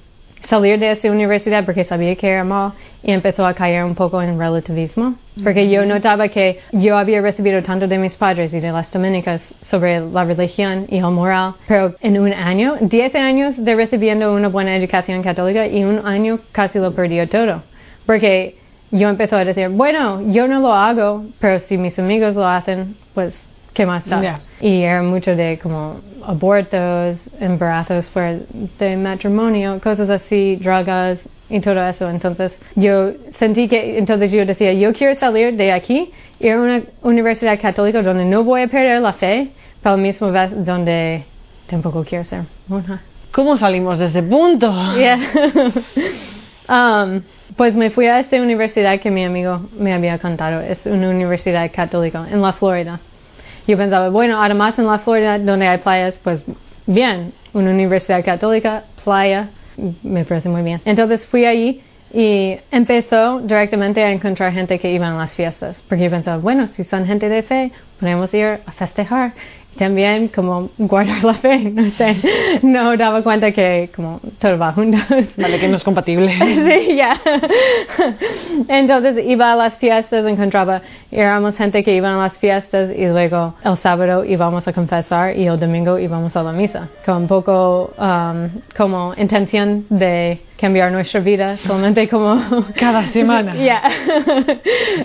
salir 0.48 0.78
de 0.78 0.92
esa 0.92 1.10
universidad 1.10 1.64
porque 1.64 1.84
sabía 1.84 2.14
que 2.16 2.28
era 2.28 2.44
mal 2.44 2.72
y 3.02 3.12
empezó 3.12 3.46
a 3.46 3.54
caer 3.54 3.84
un 3.84 3.94
poco 3.94 4.22
en 4.22 4.38
relativismo. 4.38 5.14
Porque 5.42 5.68
yo 5.68 5.84
notaba 5.86 6.28
que 6.28 6.60
yo 6.72 6.98
había 6.98 7.20
recibido 7.20 7.62
tanto 7.62 7.86
de 7.88 7.98
mis 7.98 8.16
padres 8.16 8.52
y 8.52 8.60
de 8.60 8.70
las 8.70 8.90
dominicas 8.90 9.42
sobre 9.62 10.00
la 10.00 10.24
religión 10.24 10.86
y 10.88 10.98
el 10.98 11.10
moral, 11.10 11.54
pero 11.66 11.94
en 12.00 12.20
un 12.20 12.32
año, 12.32 12.76
10 12.80 13.14
años 13.14 13.54
de 13.56 13.74
recibiendo 13.74 14.32
una 14.34 14.48
buena 14.48 14.76
educación 14.76 15.22
católica 15.22 15.66
y 15.66 15.84
un 15.84 16.06
año 16.06 16.40
casi 16.52 16.78
lo 16.78 16.92
perdió 16.94 17.28
todo. 17.28 17.62
Porque 18.04 18.56
yo 18.90 19.08
empecé 19.08 19.34
a 19.36 19.44
decir, 19.44 19.68
bueno, 19.70 20.20
yo 20.30 20.46
no 20.46 20.60
lo 20.60 20.74
hago, 20.74 21.24
pero 21.40 21.60
si 21.60 21.78
mis 21.78 21.98
amigos 21.98 22.34
lo 22.34 22.46
hacen, 22.46 22.94
pues 23.14 23.42
¿qué 23.72 23.86
más 23.86 24.08
da? 24.08 24.40
Y 24.60 24.82
era 24.82 25.02
mucho 25.02 25.34
de 25.34 25.58
como 25.60 26.00
abortos, 26.24 27.18
embarazos 27.40 28.08
fuera 28.10 28.38
de 28.78 28.96
matrimonio, 28.96 29.80
cosas 29.82 30.08
así, 30.10 30.56
drogas 30.56 31.18
y 31.48 31.60
todo 31.60 31.86
eso. 31.86 32.08
Entonces 32.08 32.52
yo 32.74 33.12
sentí 33.38 33.68
que, 33.68 33.98
entonces 33.98 34.30
yo 34.32 34.44
decía, 34.46 34.72
yo 34.72 34.92
quiero 34.92 35.14
salir 35.14 35.56
de 35.56 35.72
aquí, 35.72 36.12
ir 36.40 36.52
a 36.52 36.60
una 36.60 36.82
universidad 37.02 37.60
católica 37.60 38.02
donde 38.02 38.24
no 38.24 38.44
voy 38.44 38.62
a 38.62 38.68
perder 38.68 39.00
la 39.00 39.12
fe, 39.12 39.50
pero 39.82 39.94
al 39.94 40.00
mismo 40.00 40.30
vez 40.30 40.50
donde 40.64 41.24
tampoco 41.66 42.04
quiero 42.04 42.24
ser 42.24 42.42
monja. 42.68 43.00
¿Cómo 43.32 43.56
salimos 43.56 43.98
de 43.98 44.06
ese 44.06 44.22
punto? 44.22 44.70
Yeah. 44.94 45.18
um, 46.68 47.22
pues 47.56 47.74
me 47.74 47.90
fui 47.90 48.06
a 48.06 48.20
esta 48.20 48.36
universidad 48.40 49.00
que 49.00 49.10
mi 49.10 49.24
amigo 49.24 49.68
me 49.78 49.92
había 49.92 50.18
contado. 50.18 50.60
Es 50.60 50.84
una 50.86 51.08
universidad 51.08 51.70
católica 51.72 52.26
en 52.30 52.42
la 52.42 52.52
Florida. 52.52 53.00
Yo 53.66 53.76
pensaba, 53.76 54.08
bueno, 54.08 54.42
además 54.42 54.78
en 54.78 54.86
la 54.86 54.98
Florida 54.98 55.38
donde 55.38 55.68
hay 55.68 55.78
playas, 55.78 56.18
pues 56.22 56.44
bien, 56.86 57.32
una 57.52 57.70
universidad 57.70 58.24
católica, 58.24 58.84
playa, 59.04 59.50
me 60.02 60.24
parece 60.24 60.48
muy 60.48 60.62
bien. 60.62 60.80
Entonces 60.84 61.26
fui 61.26 61.44
allí 61.44 61.82
y 62.12 62.58
empezó 62.70 63.40
directamente 63.40 64.02
a 64.02 64.10
encontrar 64.10 64.52
gente 64.52 64.78
que 64.78 64.92
iba 64.92 65.08
a 65.08 65.14
las 65.14 65.34
fiestas, 65.34 65.82
porque 65.88 66.04
yo 66.04 66.10
pensaba, 66.10 66.38
bueno, 66.38 66.66
si 66.66 66.84
son 66.84 67.06
gente 67.06 67.28
de 67.28 67.42
fe, 67.42 67.72
podemos 67.98 68.32
ir 68.34 68.60
a 68.66 68.72
festejar. 68.72 69.32
También 69.76 70.28
como 70.28 70.70
guardar 70.76 71.24
la 71.24 71.34
fe, 71.34 71.58
no 71.74 71.90
sé, 71.92 72.16
no 72.62 72.96
daba 72.96 73.22
cuenta 73.22 73.52
que 73.52 73.90
como 73.94 74.20
todo 74.38 74.58
va 74.58 74.72
juntos. 74.72 75.00
Vale, 75.36 75.58
que 75.58 75.68
no 75.68 75.76
es 75.76 75.84
compatible. 75.84 76.32
Sí, 76.62 76.96
ya. 76.96 77.20
Entonces 78.68 79.24
iba 79.26 79.52
a 79.52 79.56
las 79.56 79.74
fiestas, 79.74 80.24
encontraba, 80.26 80.82
éramos 81.10 81.56
gente 81.56 81.82
que 81.82 81.94
iban 81.94 82.14
a 82.14 82.18
las 82.18 82.38
fiestas 82.38 82.90
y 82.96 83.06
luego 83.06 83.54
el 83.64 83.76
sábado 83.78 84.24
íbamos 84.24 84.66
a 84.68 84.72
confesar 84.72 85.36
y 85.36 85.46
el 85.46 85.58
domingo 85.58 85.98
íbamos 85.98 86.36
a 86.36 86.42
la 86.42 86.52
misa. 86.52 86.88
Con 87.04 87.16
un 87.16 87.28
poco 87.28 87.92
um, 87.98 88.48
como 88.76 89.14
intención 89.16 89.86
de 89.88 90.40
cambiar 90.58 90.92
nuestra 90.92 91.20
vida, 91.20 91.56
solamente 91.58 92.08
como... 92.08 92.36
Cada 92.76 93.08
semana. 93.08 93.54
Ya. 93.56 93.82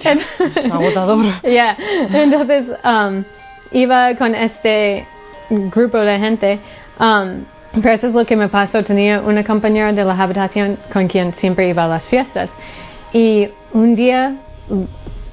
Es 0.03 0.71
agotador. 0.71 1.41
Ya. 1.43 1.75
Entonces 2.13 2.65
um, 2.83 3.23
iba 3.71 4.15
con 4.15 4.35
este 4.35 5.05
grupo 5.49 5.97
de 5.97 6.19
gente. 6.19 6.59
Um, 6.99 7.45
pero 7.73 7.89
eso 7.89 8.07
es 8.07 8.13
lo 8.13 8.25
que 8.25 8.35
me 8.35 8.49
pasó. 8.49 8.83
Tenía 8.83 9.21
una 9.21 9.43
compañera 9.43 9.93
de 9.93 10.03
la 10.03 10.13
habitación 10.13 10.77
con 10.91 11.07
quien 11.07 11.33
siempre 11.33 11.67
iba 11.69 11.85
a 11.85 11.87
las 11.87 12.07
fiestas. 12.07 12.49
Y 13.13 13.49
un 13.73 13.95
día 13.95 14.35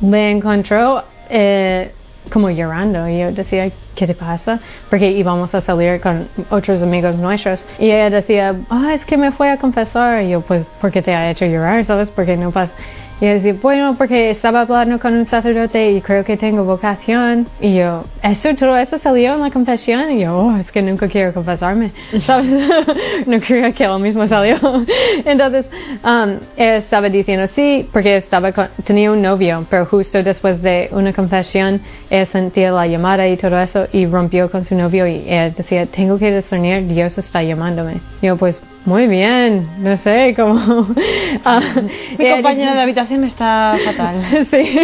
le 0.00 0.30
encontró 0.30 1.04
eh, 1.30 1.92
como 2.30 2.50
llorando. 2.50 3.08
Y 3.08 3.18
yo 3.18 3.32
decía, 3.32 3.70
¿qué 3.94 4.06
te 4.06 4.14
pasa? 4.14 4.60
Porque 4.90 5.10
íbamos 5.10 5.54
a 5.54 5.60
salir 5.60 6.00
con 6.00 6.28
otros 6.50 6.82
amigos 6.82 7.18
nuestros. 7.18 7.64
Y 7.78 7.90
ella 7.90 8.10
decía, 8.10 8.54
ah, 8.70 8.92
es 8.94 9.04
que 9.04 9.16
me 9.16 9.32
fue 9.32 9.50
a 9.50 9.58
confesar. 9.58 10.22
Y 10.22 10.30
yo, 10.30 10.40
pues, 10.40 10.66
¿por 10.80 10.90
qué 10.90 11.02
te 11.02 11.14
ha 11.14 11.30
hecho 11.30 11.46
llorar? 11.46 11.84
¿Sabes? 11.84 12.10
Porque 12.10 12.36
no 12.36 12.50
pasa. 12.50 12.72
Y 13.20 13.26
ella 13.26 13.34
decía, 13.34 13.56
bueno, 13.62 13.94
porque 13.96 14.30
estaba 14.30 14.62
hablando 14.62 14.98
con 14.98 15.14
un 15.14 15.26
sacerdote 15.26 15.92
y 15.92 16.00
creo 16.00 16.24
que 16.24 16.36
tengo 16.36 16.64
vocación. 16.64 17.46
Y 17.60 17.76
yo, 17.76 18.04
¿eso, 18.22 18.54
todo 18.54 18.76
eso 18.76 18.98
salió 18.98 19.34
en 19.34 19.40
la 19.40 19.50
confesión? 19.50 20.10
Y 20.10 20.22
yo, 20.22 20.36
oh, 20.36 20.56
es 20.56 20.70
que 20.72 20.82
nunca 20.82 21.06
quiero 21.08 21.32
confesarme. 21.32 21.92
¿Sabes? 22.26 22.68
no 23.26 23.40
creo 23.40 23.72
que 23.72 23.86
lo 23.86 23.98
mismo 23.98 24.26
salió. 24.26 24.56
Entonces, 25.24 25.66
um, 26.04 26.38
ella 26.56 26.76
estaba 26.76 27.08
diciendo 27.08 27.46
sí, 27.48 27.88
porque 27.92 28.16
estaba 28.16 28.52
con- 28.52 28.68
tenía 28.84 29.12
un 29.12 29.22
novio, 29.22 29.64
pero 29.70 29.86
justo 29.86 30.22
después 30.22 30.60
de 30.60 30.88
una 30.92 31.12
confesión, 31.12 31.80
ella 32.10 32.26
sentía 32.26 32.72
la 32.72 32.86
llamada 32.86 33.28
y 33.28 33.36
todo 33.36 33.58
eso 33.60 33.86
y 33.92 34.06
rompió 34.06 34.50
con 34.50 34.64
su 34.64 34.74
novio 34.74 35.06
y 35.06 35.24
ella 35.26 35.50
decía, 35.50 35.86
tengo 35.86 36.18
que 36.18 36.34
discernir, 36.34 36.86
Dios 36.88 37.16
está 37.18 37.42
llamándome. 37.42 38.00
Y 38.20 38.26
yo, 38.26 38.36
pues, 38.36 38.60
muy 38.84 39.06
bien, 39.06 39.66
no 39.78 39.96
sé, 39.96 40.34
como... 40.36 40.58
ah, 41.44 41.60
Mi 42.18 42.24
ella 42.24 42.34
compañera 42.34 42.74
de 42.74 42.82
habitación 42.82 43.24
está 43.24 43.76
fatal. 43.84 44.46
sí. 44.50 44.80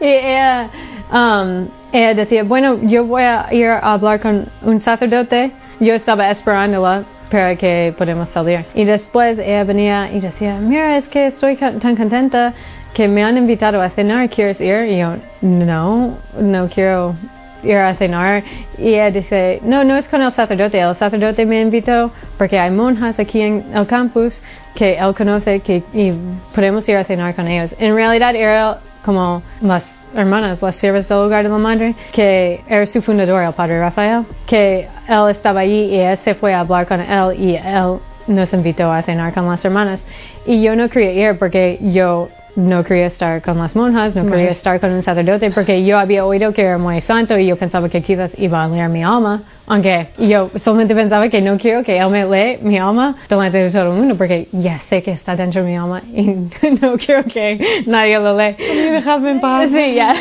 y 0.00 0.04
ella, 0.06 0.68
um, 1.10 1.68
ella 1.92 2.14
decía, 2.14 2.44
bueno, 2.44 2.78
yo 2.82 3.06
voy 3.06 3.22
a 3.22 3.46
ir 3.50 3.66
a 3.68 3.94
hablar 3.94 4.20
con 4.20 4.46
un 4.62 4.80
sacerdote. 4.80 5.52
Yo 5.80 5.94
estaba 5.94 6.30
esperándola 6.30 7.04
para 7.30 7.56
que 7.56 7.94
podamos 7.96 8.28
salir. 8.28 8.64
Y 8.74 8.84
después 8.84 9.38
ella 9.38 9.64
venía 9.64 10.10
y 10.12 10.20
decía, 10.20 10.58
mira, 10.58 10.98
es 10.98 11.08
que 11.08 11.28
estoy 11.28 11.56
tan 11.56 11.96
contenta 11.96 12.52
que 12.92 13.08
me 13.08 13.24
han 13.24 13.36
invitado 13.36 13.80
a 13.80 13.88
cenar, 13.90 14.28
¿quieres 14.28 14.60
ir? 14.60 14.86
Y 14.88 14.98
yo, 14.98 15.16
no, 15.40 16.18
no 16.38 16.68
quiero 16.68 17.14
ir 17.66 17.76
a 17.76 17.94
cenar 17.94 18.44
y 18.78 18.94
ella 18.94 19.10
dice, 19.10 19.60
no, 19.62 19.84
no 19.84 19.96
es 19.96 20.08
con 20.08 20.22
el 20.22 20.32
sacerdote, 20.32 20.80
el 20.80 20.96
sacerdote 20.96 21.44
me 21.46 21.60
invitó 21.60 22.12
porque 22.38 22.58
hay 22.58 22.70
monjas 22.70 23.18
aquí 23.18 23.40
en 23.40 23.64
el 23.74 23.86
campus 23.86 24.40
que 24.74 24.96
él 24.98 25.14
conoce 25.14 25.60
que 25.60 25.82
y 25.92 26.12
podemos 26.54 26.88
ir 26.88 26.96
a 26.96 27.04
cenar 27.04 27.34
con 27.34 27.48
ellos. 27.48 27.74
En 27.78 27.94
realidad 27.94 28.34
era 28.34 28.78
como 29.04 29.42
las 29.60 29.84
hermanas, 30.14 30.60
las 30.62 30.76
siervas 30.76 31.08
del 31.08 31.18
hogar 31.18 31.44
de 31.44 31.50
la 31.50 31.58
madre, 31.58 31.94
que 32.12 32.62
era 32.68 32.86
su 32.86 33.02
fundador, 33.02 33.42
el 33.42 33.52
padre 33.52 33.80
Rafael, 33.80 34.24
que 34.46 34.88
él 35.08 35.30
estaba 35.30 35.60
allí 35.60 35.86
y 35.86 35.96
ella 35.96 36.16
se 36.16 36.34
fue 36.34 36.54
a 36.54 36.60
hablar 36.60 36.86
con 36.86 37.00
él 37.00 37.34
y 37.38 37.56
él 37.56 37.98
nos 38.26 38.52
invitó 38.52 38.90
a 38.90 39.02
cenar 39.02 39.32
con 39.32 39.46
las 39.46 39.64
hermanas. 39.64 40.02
Y 40.46 40.62
yo 40.62 40.74
no 40.76 40.88
quería 40.88 41.30
ir 41.30 41.38
porque 41.38 41.78
yo 41.80 42.28
no 42.56 42.82
quería 42.82 43.06
estar 43.06 43.42
con 43.42 43.58
las 43.58 43.76
monjas, 43.76 44.16
no 44.16 44.26
quería 44.26 44.50
estar 44.50 44.80
con 44.80 44.92
un 44.92 45.02
sacerdote 45.02 45.50
porque 45.50 45.84
yo 45.84 45.98
había 45.98 46.24
oído 46.24 46.52
que 46.52 46.62
era 46.62 46.78
muy 46.78 47.00
santo 47.02 47.38
y 47.38 47.46
yo 47.46 47.56
pensaba 47.56 47.88
que 47.88 48.02
quizás 48.02 48.32
iba 48.38 48.64
a 48.64 48.68
leer 48.68 48.88
mi 48.88 49.04
alma, 49.04 49.42
aunque 49.66 50.08
yo 50.18 50.50
solamente 50.56 50.94
pensaba 50.94 51.28
que 51.28 51.42
no 51.42 51.58
quiero 51.58 51.82
que 51.82 51.98
él 51.98 52.08
me 52.08 52.24
lee 52.24 52.58
mi 52.62 52.78
alma 52.78 53.16
delante 53.28 53.58
de 53.58 53.70
todo 53.70 53.92
el 53.92 53.98
mundo 53.98 54.16
porque 54.16 54.48
ya 54.52 54.78
sé 54.88 55.02
que 55.02 55.12
está 55.12 55.36
dentro 55.36 55.62
de 55.62 55.68
mi 55.68 55.76
alma 55.76 56.02
y 56.12 56.22
no 56.80 56.96
quiero 56.96 57.24
que 57.24 57.84
nadie 57.86 58.18
lo 58.18 58.36
lee. 58.36 58.56
Dejadme 58.58 59.30
en 59.32 59.40
paz. 59.40 59.68
Sí, 59.70 59.94
ya. 59.94 60.14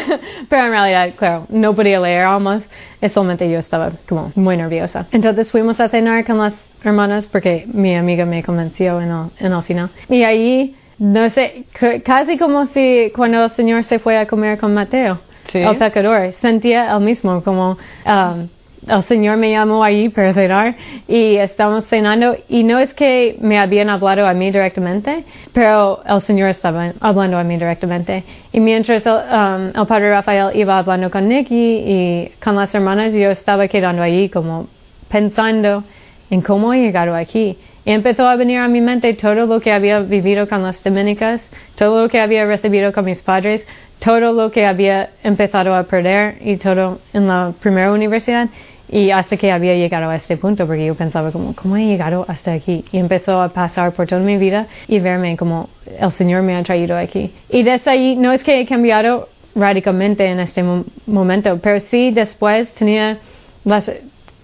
Pero 0.50 0.66
en 0.66 0.72
realidad, 0.72 1.10
claro, 1.18 1.46
no 1.50 1.74
podía 1.74 2.00
leer 2.00 2.26
almas. 2.26 2.64
Es 3.00 3.14
solamente 3.14 3.50
yo 3.50 3.60
estaba 3.60 3.92
como 4.08 4.32
muy 4.36 4.58
nerviosa. 4.58 5.08
Entonces 5.12 5.52
fuimos 5.52 5.80
a 5.80 5.90
cenar 5.90 6.26
con 6.26 6.38
las 6.38 6.54
hermanas 6.84 7.28
porque 7.28 7.66
mi 7.72 7.96
amiga 7.96 8.26
me 8.26 8.44
convenció 8.44 9.02
en 9.02 9.10
el, 9.10 9.30
en 9.40 9.54
el 9.54 9.64
final. 9.64 9.90
Y 10.10 10.24
ahí, 10.24 10.76
no 10.98 11.30
sé, 11.30 11.66
casi 12.04 12.38
como 12.38 12.68
si 12.68 13.12
cuando 13.16 13.44
el 13.46 13.52
Señor 13.52 13.84
se 13.84 14.00
fue 14.00 14.18
a 14.18 14.26
comer 14.28 14.58
con 14.58 14.74
Mateo, 14.74 15.20
Sí. 15.48 15.60
el 15.60 15.78
pecador, 15.78 16.32
sentía 16.34 16.92
el 16.92 17.02
mismo, 17.02 17.44
como 17.44 17.78
um, 18.06 18.48
el 18.88 19.04
Señor 19.04 19.38
me 19.38 19.52
llamó 19.52 19.84
ahí 19.84 20.10
para 20.10 20.34
cenar 20.34 20.76
y 21.08 21.36
estamos 21.36 21.86
cenando 21.86 22.36
y 22.48 22.64
no 22.64 22.80
es 22.80 22.94
que 22.94 23.36
me 23.42 23.58
habían 23.60 23.90
hablado 23.90 24.28
a 24.28 24.34
mí 24.34 24.52
directamente, 24.52 25.24
pero 25.54 26.02
el 26.06 26.22
Señor 26.22 26.50
estaba 26.50 26.94
hablando 27.00 27.38
a 27.38 27.44
mí 27.44 27.58
directamente. 27.58 28.24
Y 28.52 28.60
mientras 28.60 29.06
el, 29.06 29.14
um, 29.14 29.68
el 29.80 29.88
Padre 29.88 30.12
Rafael 30.12 30.56
iba 30.56 30.78
hablando 30.80 31.10
con 31.12 31.28
Nicky 31.28 31.84
y 31.86 32.32
con 32.44 32.56
las 32.56 32.74
hermanas, 32.74 33.14
yo 33.14 33.30
estaba 33.32 33.68
quedando 33.68 34.02
ahí 34.02 34.30
como 34.30 34.68
pensando 35.10 35.84
en 36.30 36.42
cómo 36.42 36.74
he 36.74 36.80
llegado 36.82 37.16
aquí. 37.16 37.58
Y 37.86 37.92
empezó 37.92 38.28
a 38.28 38.36
venir 38.36 38.60
a 38.60 38.68
mi 38.68 38.82
mente 38.82 39.14
todo 39.14 39.46
lo 39.46 39.60
que 39.60 39.72
había 39.72 40.00
vivido 40.00 40.48
con 40.50 40.64
las 40.64 40.84
dominicas, 40.84 41.42
todo 41.76 42.02
lo 42.04 42.10
que 42.10 42.20
había 42.20 42.46
recibido 42.46 42.92
con 42.94 43.06
mis 43.06 43.22
padres, 43.22 43.66
todo 44.00 44.34
lo 44.34 44.52
que 44.52 44.66
había 44.66 45.10
empezado 45.24 45.76
a 45.76 45.84
perder 45.84 46.38
y 46.44 46.58
todo 46.58 47.00
en 47.14 47.28
la 47.28 47.54
primera 47.60 47.92
universidad 47.92 48.50
y 48.90 49.10
hasta 49.10 49.38
que 49.38 49.52
había 49.52 49.74
llegado 49.76 50.10
a 50.10 50.16
este 50.16 50.38
punto 50.38 50.68
porque 50.68 50.86
yo 50.86 50.94
pensaba 50.96 51.32
como 51.32 51.56
cómo 51.56 51.76
he 51.78 51.86
llegado 51.86 52.24
hasta 52.28 52.54
aquí 52.54 52.86
y 52.92 52.98
empezó 53.00 53.42
a 53.42 53.50
pasar 53.50 53.94
por 53.94 54.06
toda 54.06 54.22
mi 54.22 54.38
vida 54.38 54.68
y 54.88 55.00
verme 55.00 55.36
como 55.38 55.70
el 56.00 56.12
Señor 56.12 56.44
me 56.44 56.56
ha 56.56 56.62
traído 56.62 56.96
aquí 56.96 57.34
y 57.50 57.64
desde 57.64 57.90
ahí 57.90 58.16
no 58.16 58.32
es 58.32 58.44
que 58.44 58.60
he 58.60 58.66
cambiado 58.68 59.30
radicalmente 59.56 60.26
en 60.28 60.40
este 60.40 60.62
mo- 60.62 60.86
momento 61.08 61.58
pero 61.64 61.80
sí 61.80 62.12
después 62.12 62.72
tenía 62.74 63.18
las 63.64 63.90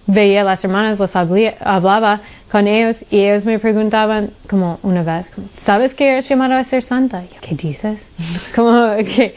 veía 0.06 0.40
a 0.42 0.44
las 0.44 0.64
hermanas, 0.64 0.98
les 0.98 1.14
hablía- 1.16 1.54
hablaba 1.60 2.20
con 2.50 2.66
ellos 2.66 3.04
y 3.10 3.20
ellos 3.20 3.44
me 3.44 3.58
preguntaban 3.58 4.30
como 4.48 4.78
una 4.82 5.02
vez, 5.02 5.26
como, 5.34 5.48
¿sabes 5.52 5.94
que 5.94 6.08
eres 6.12 6.28
llamado 6.28 6.54
a 6.54 6.64
ser 6.64 6.82
santa? 6.82 7.22
Yo, 7.22 7.36
¿Qué 7.40 7.54
dices? 7.54 8.00
como 8.54 8.96
que 8.96 9.34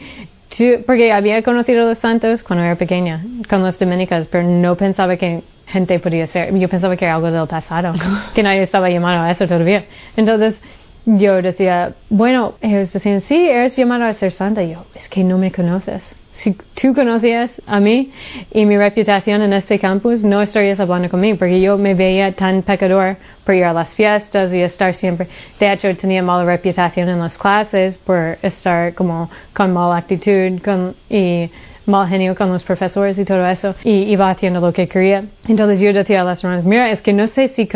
tú- 0.56 0.84
porque 0.86 1.12
había 1.12 1.42
conocido 1.42 1.82
a 1.82 1.86
los 1.86 1.98
santos 1.98 2.42
cuando 2.42 2.64
era 2.64 2.76
pequeña, 2.76 3.24
con 3.48 3.62
los 3.62 3.78
dominicas, 3.78 4.26
pero 4.26 4.44
no 4.44 4.76
pensaba 4.76 5.16
que 5.16 5.42
gente 5.66 5.98
podía 5.98 6.26
ser. 6.26 6.54
Yo 6.56 6.68
pensaba 6.68 6.96
que 6.96 7.04
era 7.04 7.14
algo 7.14 7.30
del 7.30 7.46
pasado, 7.46 7.92
que 8.34 8.42
nadie 8.42 8.62
estaba 8.62 8.88
llamado 8.90 9.22
a 9.22 9.30
eso 9.30 9.46
todavía. 9.46 9.84
Entonces 10.16 10.60
yo 11.06 11.40
decía, 11.42 11.92
bueno, 12.10 12.54
ellos 12.60 12.92
decían, 12.92 13.20
sí, 13.22 13.48
eres 13.48 13.76
llamado 13.76 14.04
a 14.04 14.14
ser 14.14 14.32
santa. 14.32 14.62
Y 14.64 14.72
yo, 14.72 14.84
es 14.94 15.08
que 15.08 15.22
no 15.24 15.38
me 15.38 15.52
conoces. 15.52 16.02
Si 16.36 16.52
tú 16.74 16.94
conocías 16.94 17.62
a 17.66 17.80
mí 17.80 18.12
y 18.52 18.66
mi 18.66 18.76
reputación 18.76 19.40
en 19.40 19.54
este 19.54 19.78
campus, 19.78 20.22
no 20.22 20.42
estarías 20.42 20.78
hablando 20.78 21.08
conmigo, 21.08 21.38
porque 21.38 21.62
yo 21.62 21.78
me 21.78 21.94
veía 21.94 22.32
tan 22.32 22.60
pecador 22.60 23.16
por 23.42 23.54
ir 23.54 23.64
a 23.64 23.72
las 23.72 23.94
fiestas 23.94 24.52
y 24.52 24.60
estar 24.60 24.92
siempre. 24.92 25.28
De 25.58 25.72
hecho, 25.72 25.96
tenía 25.96 26.22
mala 26.22 26.44
reputación 26.44 27.08
en 27.08 27.20
las 27.20 27.38
clases 27.38 27.96
por 27.96 28.36
estar 28.42 28.92
como 28.92 29.30
con 29.54 29.72
mala 29.72 29.96
actitud 29.96 30.60
con, 30.62 30.94
y 31.08 31.50
mal 31.86 32.06
genio 32.06 32.34
con 32.34 32.52
los 32.52 32.64
profesores 32.64 33.18
y 33.18 33.24
todo 33.24 33.46
eso, 33.48 33.74
y 33.82 34.02
iba 34.12 34.28
haciendo 34.28 34.60
lo 34.60 34.74
que 34.74 34.86
quería. 34.86 35.24
Entonces 35.48 35.80
yo 35.80 35.94
decía 35.94 36.20
a 36.20 36.24
las 36.24 36.44
hermanas, 36.44 36.66
mira, 36.66 36.90
es 36.90 37.00
que 37.00 37.14
no 37.14 37.28
sé 37.28 37.48
si 37.48 37.66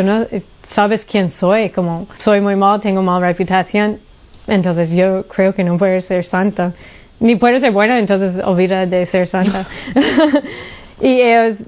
sabes 0.74 1.06
quién 1.06 1.30
soy, 1.30 1.70
como 1.70 2.08
soy 2.18 2.42
muy 2.42 2.56
mal, 2.56 2.78
tengo 2.82 3.02
mala 3.02 3.28
reputación, 3.28 4.00
entonces 4.46 4.90
yo 4.90 5.26
creo 5.28 5.54
que 5.54 5.64
no 5.64 5.78
puedo 5.78 5.98
ser 6.02 6.24
santa 6.26 6.74
ni 7.20 7.36
puede 7.36 7.60
ser 7.60 7.72
buena, 7.72 7.98
entonces 7.98 8.42
olvida 8.44 8.86
de 8.86 9.06
ser 9.06 9.28
santa. 9.28 9.66
y 11.00 11.20
ellos 11.20 11.58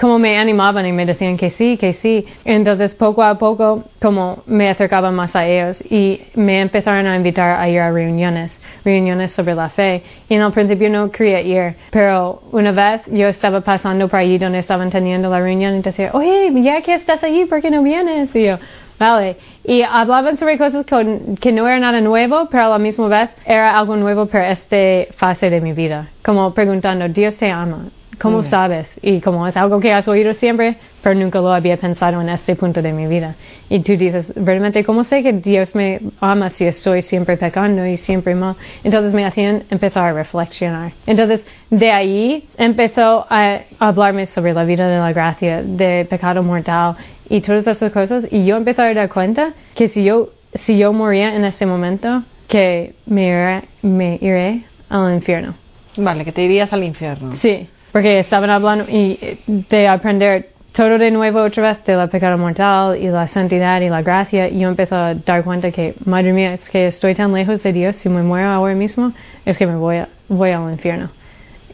como 0.00 0.18
me 0.18 0.38
animaban 0.38 0.86
y 0.86 0.92
me 0.92 1.04
decían 1.04 1.36
que 1.36 1.50
sí, 1.50 1.76
que 1.76 1.94
sí. 1.94 2.26
Entonces 2.44 2.94
poco 2.94 3.22
a 3.22 3.38
poco 3.38 3.84
como 4.00 4.42
me 4.46 4.68
acercaba 4.70 5.10
más 5.10 5.36
a 5.36 5.46
ellos 5.46 5.82
y 5.90 6.22
me 6.34 6.60
empezaron 6.60 7.06
a 7.06 7.16
invitar 7.16 7.60
a 7.60 7.68
ir 7.68 7.80
a 7.80 7.90
reuniones, 7.90 8.58
reuniones 8.84 9.32
sobre 9.32 9.54
la 9.54 9.68
fe. 9.68 10.02
Y 10.28 10.34
en 10.34 10.42
el 10.42 10.52
principio 10.52 10.88
no 10.90 11.10
quería 11.10 11.40
ir, 11.40 11.76
pero 11.90 12.42
una 12.52 12.72
vez 12.72 13.02
yo 13.06 13.28
estaba 13.28 13.60
pasando 13.60 14.08
por 14.08 14.20
allí 14.20 14.38
donde 14.38 14.60
estaban 14.60 14.90
teniendo 14.90 15.28
la 15.28 15.40
reunión 15.40 15.76
y 15.76 15.82
decía, 15.82 16.10
oye, 16.12 16.50
ya 16.62 16.80
que 16.80 16.94
estás 16.94 17.22
allí, 17.22 17.44
¿por 17.44 17.60
qué 17.60 17.70
no 17.70 17.82
vienes? 17.82 18.34
Y 18.34 18.44
yo, 18.44 18.58
Vale. 18.98 19.36
Y 19.64 19.82
hablaban 19.82 20.38
sobre 20.38 20.58
cosas 20.58 20.84
que 20.86 21.52
no 21.52 21.68
era 21.68 21.78
nada 21.78 22.00
nuevo, 22.00 22.48
pero 22.50 22.64
a 22.64 22.68
la 22.70 22.78
misma 22.78 23.08
vez 23.08 23.30
era 23.46 23.78
algo 23.78 23.96
nuevo 23.96 24.26
para 24.26 24.50
esta 24.50 25.12
fase 25.16 25.50
de 25.50 25.60
mi 25.60 25.72
vida. 25.72 26.08
Como 26.24 26.52
preguntando, 26.52 27.08
Dios 27.08 27.36
te 27.36 27.50
ama. 27.50 27.90
¿Cómo 28.20 28.42
sabes? 28.42 28.88
Y 29.00 29.20
como 29.20 29.46
es 29.46 29.56
algo 29.56 29.78
que 29.78 29.92
has 29.92 30.08
oído 30.08 30.34
siempre, 30.34 30.76
pero 31.02 31.14
nunca 31.14 31.40
lo 31.40 31.52
había 31.52 31.76
pensado 31.76 32.20
en 32.20 32.28
este 32.28 32.56
punto 32.56 32.82
de 32.82 32.92
mi 32.92 33.06
vida. 33.06 33.36
Y 33.68 33.80
tú 33.80 33.96
dices, 33.96 34.32
realmente, 34.34 34.84
¿cómo 34.84 35.04
sé 35.04 35.22
que 35.22 35.32
Dios 35.32 35.74
me 35.74 36.00
ama 36.20 36.50
si 36.50 36.64
estoy 36.64 37.02
siempre 37.02 37.36
pecando 37.36 37.86
y 37.86 37.96
siempre 37.96 38.34
mal? 38.34 38.56
Entonces 38.82 39.14
me 39.14 39.24
hacían 39.24 39.64
empezar 39.70 40.04
a 40.04 40.12
reflexionar. 40.12 40.92
Entonces, 41.06 41.46
de 41.70 41.92
ahí 41.92 42.48
empezó 42.56 43.26
a 43.30 43.60
hablarme 43.78 44.26
sobre 44.26 44.52
la 44.52 44.64
vida 44.64 44.88
de 44.88 44.98
la 44.98 45.12
gracia, 45.12 45.62
de 45.62 46.06
pecado 46.08 46.42
mortal 46.42 46.96
y 47.28 47.40
todas 47.40 47.66
esas 47.66 47.92
cosas. 47.92 48.26
Y 48.30 48.44
yo 48.44 48.56
empecé 48.56 48.82
a 48.82 48.94
dar 48.94 49.08
cuenta 49.08 49.54
que 49.74 49.88
si 49.88 50.02
yo, 50.02 50.30
si 50.54 50.76
yo 50.76 50.92
moría 50.92 51.36
en 51.36 51.44
ese 51.44 51.66
momento, 51.66 52.24
que 52.48 52.94
me 53.06 53.26
iré, 53.26 53.62
me 53.82 54.18
iré 54.20 54.64
al 54.88 55.14
infierno. 55.14 55.54
Vale, 55.96 56.24
que 56.24 56.32
te 56.32 56.42
irías 56.42 56.72
al 56.72 56.82
infierno. 56.82 57.36
Sí, 57.36 57.68
porque 57.98 58.20
estaban 58.20 58.48
hablando 58.48 58.84
y 58.88 59.18
de 59.46 59.88
aprender 59.88 60.50
todo 60.70 60.98
de 60.98 61.10
nuevo 61.10 61.42
otra 61.42 61.72
vez 61.72 61.84
de 61.84 61.96
la 61.96 62.06
pecado 62.06 62.38
mortal 62.38 62.96
y 62.96 63.08
la 63.08 63.26
santidad 63.26 63.80
y 63.80 63.88
la 63.88 64.02
gracia. 64.02 64.48
Y 64.48 64.60
yo 64.60 64.68
empecé 64.68 64.94
a 64.94 65.14
dar 65.16 65.42
cuenta 65.42 65.72
que, 65.72 65.96
madre 66.04 66.32
mía, 66.32 66.54
es 66.54 66.70
que 66.70 66.86
estoy 66.86 67.16
tan 67.16 67.34
lejos 67.34 67.60
de 67.64 67.72
Dios, 67.72 67.96
si 67.96 68.08
me 68.08 68.22
muero 68.22 68.50
ahora 68.50 68.76
mismo, 68.76 69.12
es 69.44 69.58
que 69.58 69.66
me 69.66 69.74
voy, 69.74 69.96
a, 69.96 70.08
voy 70.28 70.50
al 70.50 70.70
infierno. 70.70 71.10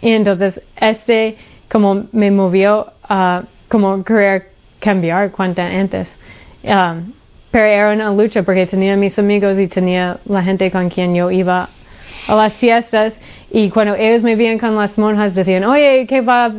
Y 0.00 0.12
entonces, 0.12 0.62
este 0.80 1.36
como 1.68 2.06
me 2.12 2.30
movió 2.30 2.86
a 3.06 3.42
como 3.68 4.02
querer 4.02 4.48
cambiar 4.80 5.30
cuanto 5.30 5.60
antes. 5.60 6.08
Um, 6.62 7.12
pero 7.50 7.64
era 7.66 7.92
una 7.92 8.10
lucha 8.10 8.42
porque 8.42 8.66
tenía 8.66 8.96
mis 8.96 9.18
amigos 9.18 9.58
y 9.58 9.68
tenía 9.68 10.16
la 10.24 10.42
gente 10.42 10.70
con 10.70 10.88
quien 10.88 11.14
yo 11.14 11.30
iba 11.30 11.68
a 12.26 12.34
las 12.34 12.54
fiestas 12.54 13.12
y 13.50 13.70
cuando 13.70 13.94
ellos 13.94 14.22
me 14.22 14.36
veían 14.36 14.58
con 14.58 14.74
las 14.76 14.96
monjas 14.98 15.34
decían, 15.34 15.64
oye, 15.64 16.06
¿qué 16.08 16.20
va? 16.20 16.52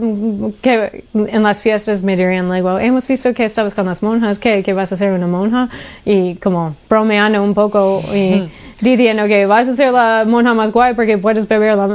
Qué? 0.62 1.04
En 1.14 1.44
las 1.44 1.62
fiestas 1.62 2.02
me 2.04 2.16
dirían 2.16 2.48
luego, 2.48 2.80
hemos 2.80 3.08
visto 3.08 3.34
que 3.34 3.46
estabas 3.46 3.74
con 3.74 3.86
las 3.86 4.02
monjas, 4.02 4.40
¿qué, 4.40 4.64
¿Qué 4.64 4.74
vas 4.74 4.92
a 4.92 4.98
ser 4.98 5.12
una 5.14 5.28
monja? 5.28 5.70
Y 6.06 6.36
como 6.36 6.76
bromeando 6.90 7.44
un 7.44 7.54
poco 7.54 8.02
y 8.14 8.50
diciendo 8.82 9.28
que 9.28 9.46
vas 9.46 9.68
a 9.68 9.76
ser 9.76 9.94
la 9.94 10.24
monja 10.26 10.54
más 10.54 10.72
guay 10.72 10.94
porque 10.94 11.18
puedes 11.18 11.48
beber 11.48 11.78
la 11.78 11.88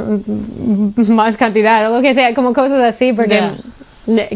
más 1.07 1.37
cantidad 1.37 1.89
o 1.89 1.95
lo 1.95 2.01
que 2.01 2.13
sea, 2.13 2.33
como 2.33 2.53
cosas 2.53 2.95
así, 2.95 3.13
porque 3.13 3.41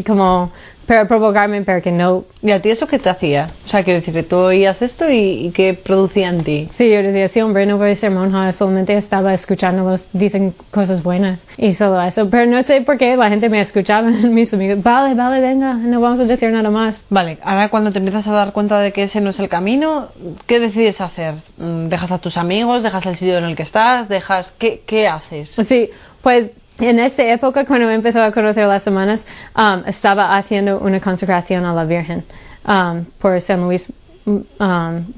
como 0.06 0.50
pero 0.86 1.06
provocarme 1.06 1.62
para 1.62 1.80
que 1.80 1.90
no... 1.92 2.24
¿Y 2.42 2.52
a 2.52 2.62
ti 2.62 2.70
eso 2.70 2.86
qué 2.86 2.98
te 2.98 3.10
hacía? 3.10 3.50
O 3.64 3.68
sea, 3.68 3.82
quiero 3.82 4.00
decir, 4.00 4.14
que 4.14 4.22
tú 4.22 4.36
oías 4.36 4.80
esto 4.80 5.10
y, 5.10 5.50
qué 5.54 5.74
producía 5.74 6.28
en 6.28 6.44
ti. 6.44 6.68
Sí, 6.76 6.90
yo 6.90 7.02
decía, 7.02 7.28
sí, 7.28 7.40
hombre, 7.40 7.66
no 7.66 7.76
voy 7.76 7.90
a 7.90 7.96
ser 7.96 8.10
monja, 8.10 8.52
solamente 8.52 8.96
estaba 8.96 9.34
escuchándolos, 9.34 10.06
dicen 10.12 10.54
cosas 10.70 11.02
buenas 11.02 11.40
y 11.56 11.74
solo 11.74 12.00
eso. 12.02 12.30
Pero 12.30 12.50
no 12.50 12.62
sé 12.62 12.80
por 12.82 12.98
qué 12.98 13.16
la 13.16 13.28
gente 13.28 13.48
me 13.48 13.60
escuchaba, 13.60 14.08
mis 14.24 14.52
amigos, 14.54 14.82
vale, 14.82 15.14
vale, 15.14 15.40
venga, 15.40 15.74
no 15.74 16.00
vamos 16.00 16.20
a 16.20 16.24
decir 16.24 16.50
nada 16.50 16.70
más. 16.70 17.00
Vale, 17.10 17.38
ahora 17.42 17.68
cuando 17.68 17.90
te 17.90 17.98
empiezas 17.98 18.26
a 18.28 18.32
dar 18.32 18.52
cuenta 18.52 18.78
de 18.80 18.92
que 18.92 19.04
ese 19.04 19.20
no 19.20 19.30
es 19.30 19.38
el 19.40 19.48
camino, 19.48 20.08
¿qué 20.46 20.60
decides 20.60 21.00
hacer? 21.00 21.34
Mm, 21.56 21.88
¿Dejas 21.88 22.12
a 22.12 22.18
tus 22.18 22.36
amigos? 22.36 22.82
¿Dejas 22.82 23.04
el 23.06 23.16
sitio 23.16 23.38
en 23.38 23.44
el 23.44 23.56
que 23.56 23.62
estás? 23.62 24.08
¿Dejas... 24.08 24.52
¿Qué, 24.52 24.82
qué 24.86 25.08
haces? 25.08 25.50
Sí, 25.68 25.90
pues 26.22 26.50
en 26.78 26.98
esta 26.98 27.22
época, 27.22 27.64
cuando 27.64 27.90
empezó 27.90 28.22
a 28.22 28.30
conocer 28.32 28.66
las 28.66 28.82
semanas, 28.82 29.20
um, 29.56 29.82
estaba 29.86 30.36
haciendo 30.36 30.78
una 30.78 31.00
consagración 31.00 31.64
a 31.64 31.72
la 31.72 31.84
Virgen 31.84 32.24
um, 32.66 33.04
por 33.18 33.40
San 33.40 33.62
Luis 33.62 33.90
um, 34.26 34.42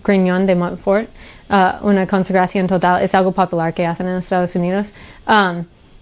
Griñón 0.04 0.46
de 0.46 0.54
Montfort. 0.54 1.08
Uh, 1.50 1.86
una 1.86 2.06
consagración 2.06 2.66
total 2.66 3.02
es 3.02 3.14
algo 3.14 3.32
popular 3.32 3.72
que 3.72 3.86
hacen 3.86 4.06
en 4.06 4.18
Estados 4.18 4.54
Unidos. 4.54 4.92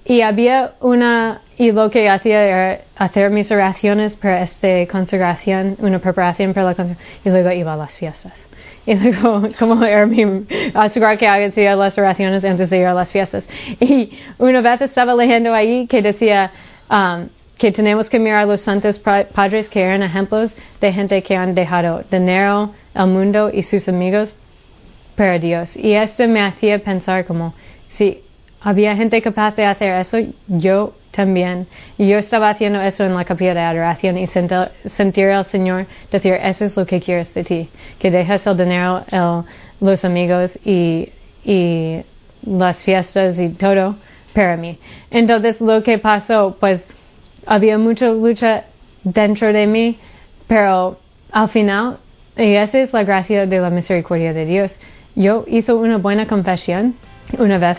Y 0.06 0.20
había 0.20 0.74
una, 0.80 1.42
y 1.58 1.72
lo 1.72 1.90
que 1.90 2.08
hacía 2.08 2.42
era 2.42 2.80
hacer 2.96 3.30
mis 3.30 3.50
oraciones 3.50 4.14
para 4.14 4.42
esta 4.42 4.86
consagración, 4.86 5.76
una 5.80 5.98
preparación 5.98 6.54
para 6.54 6.66
la 6.66 6.74
consagración, 6.74 7.20
y 7.24 7.28
luego 7.30 7.50
iba 7.50 7.72
a 7.74 7.76
las 7.76 7.92
fiestas. 7.92 8.32
Y 8.86 8.94
luego, 8.94 9.48
como 9.58 9.84
era 9.84 10.06
mi, 10.06 10.24
asegurar 10.74 11.18
que 11.18 11.26
hacía 11.26 11.74
las 11.74 11.98
oraciones 11.98 12.44
antes 12.44 12.70
de 12.70 12.78
ir 12.78 12.86
a 12.86 12.94
las 12.94 13.10
fiestas. 13.10 13.44
Y 13.80 14.16
una 14.38 14.60
vez 14.60 14.80
estaba 14.82 15.14
leyendo 15.14 15.52
ahí 15.52 15.88
que 15.88 16.00
decía 16.02 16.52
um, 16.88 17.28
que 17.58 17.72
tenemos 17.72 18.08
que 18.08 18.20
mirar 18.20 18.42
a 18.42 18.46
los 18.46 18.60
santos 18.60 19.00
padres 19.00 19.68
que 19.68 19.82
eran 19.82 20.04
ejemplos 20.04 20.54
de 20.80 20.92
gente 20.92 21.20
que 21.22 21.34
han 21.34 21.54
dejado 21.54 22.04
dinero, 22.10 22.72
el 22.94 23.06
mundo 23.08 23.50
y 23.52 23.64
sus 23.64 23.88
amigos 23.88 24.36
para 25.16 25.40
Dios. 25.40 25.76
Y 25.76 25.94
esto 25.94 26.28
me 26.28 26.42
hacía 26.42 26.78
pensar 26.78 27.24
como, 27.24 27.54
si 27.88 28.22
había 28.66 28.96
gente 28.96 29.22
capaz 29.22 29.54
de 29.54 29.64
hacer 29.64 29.94
eso, 30.00 30.18
yo 30.48 30.92
también. 31.12 31.68
Y 31.98 32.08
yo 32.08 32.18
estaba 32.18 32.50
haciendo 32.50 32.80
eso 32.80 33.04
en 33.04 33.14
la 33.14 33.24
capilla 33.24 33.54
de 33.54 33.60
adoración 33.60 34.18
y 34.18 34.26
sentir 34.26 35.28
al 35.28 35.46
Señor 35.46 35.86
decir, 36.10 36.32
eso 36.32 36.64
es 36.64 36.76
lo 36.76 36.84
que 36.84 37.00
quieres 37.00 37.32
de 37.32 37.44
ti, 37.44 37.68
que 38.00 38.10
dejes 38.10 38.44
el 38.44 38.56
dinero, 38.56 39.04
el, 39.12 39.44
los 39.80 40.04
amigos 40.04 40.58
y, 40.64 41.10
y 41.44 42.00
las 42.44 42.82
fiestas 42.82 43.38
y 43.38 43.50
todo 43.50 43.94
para 44.34 44.56
mí. 44.56 44.80
Entonces 45.12 45.60
lo 45.60 45.84
que 45.84 45.98
pasó, 45.98 46.56
pues 46.58 46.82
había 47.46 47.78
mucha 47.78 48.08
lucha 48.08 48.64
dentro 49.04 49.52
de 49.52 49.68
mí, 49.68 49.96
pero 50.48 50.98
al 51.30 51.48
final, 51.50 51.98
y 52.36 52.54
esa 52.54 52.80
es 52.80 52.92
la 52.92 53.04
gracia 53.04 53.46
de 53.46 53.60
la 53.60 53.70
misericordia 53.70 54.32
de 54.32 54.44
Dios, 54.44 54.74
yo 55.14 55.44
hice 55.46 55.72
una 55.72 55.98
buena 55.98 56.26
confesión 56.26 56.96
una 57.38 57.58
vez 57.58 57.78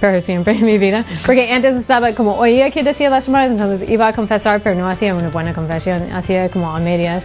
pero 0.00 0.20
siempre 0.20 0.54
en 0.54 0.64
mi 0.64 0.78
vida. 0.78 1.04
Porque 1.24 1.52
antes 1.52 1.74
estaba 1.76 2.12
como, 2.14 2.34
oía 2.34 2.70
que 2.70 2.82
decía 2.82 3.10
las 3.10 3.24
semanas, 3.24 3.52
entonces 3.52 3.88
iba 3.88 4.08
a 4.08 4.12
confesar, 4.12 4.60
pero 4.62 4.74
no 4.74 4.88
hacía 4.88 5.14
una 5.14 5.28
buena 5.28 5.52
confesión, 5.52 6.12
hacía 6.12 6.48
como 6.48 6.74
a 6.74 6.78
medias. 6.78 7.24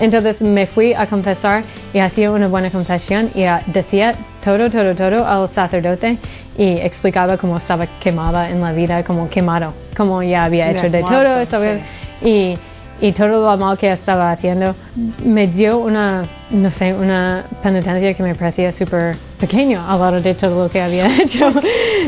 Entonces 0.00 0.40
me 0.40 0.66
fui 0.66 0.92
a 0.92 1.06
confesar 1.06 1.64
y 1.92 1.98
hacía 2.00 2.30
una 2.30 2.48
buena 2.48 2.70
confesión 2.70 3.30
y 3.34 3.44
decía 3.70 4.16
todo, 4.42 4.68
todo, 4.68 4.94
todo 4.94 5.26
al 5.26 5.48
sacerdote 5.50 6.18
y 6.58 6.78
explicaba 6.78 7.36
cómo 7.38 7.58
estaba 7.58 7.86
quemada 8.00 8.50
en 8.50 8.60
la 8.60 8.72
vida, 8.72 9.04
como 9.04 9.28
quemado, 9.28 9.72
como 9.96 10.22
ya 10.22 10.44
había 10.44 10.70
hecho 10.70 10.90
de 10.90 11.02
todo. 11.02 11.78
Y 12.22 12.58
y 13.04 13.12
todo 13.12 13.28
lo 13.28 13.56
mal 13.58 13.76
que 13.76 13.92
estaba 13.92 14.32
haciendo 14.32 14.74
me 15.22 15.46
dio 15.46 15.76
una, 15.76 16.26
no 16.48 16.70
sé, 16.70 16.94
una 16.94 17.44
penitencia 17.62 18.14
que 18.14 18.22
me 18.22 18.34
parecía 18.34 18.72
súper 18.72 19.16
pequeño 19.38 19.84
al 19.86 20.00
lado 20.00 20.20
de 20.22 20.32
todo 20.34 20.64
lo 20.64 20.70
que 20.70 20.80
había 20.80 21.06
hecho. 21.22 21.52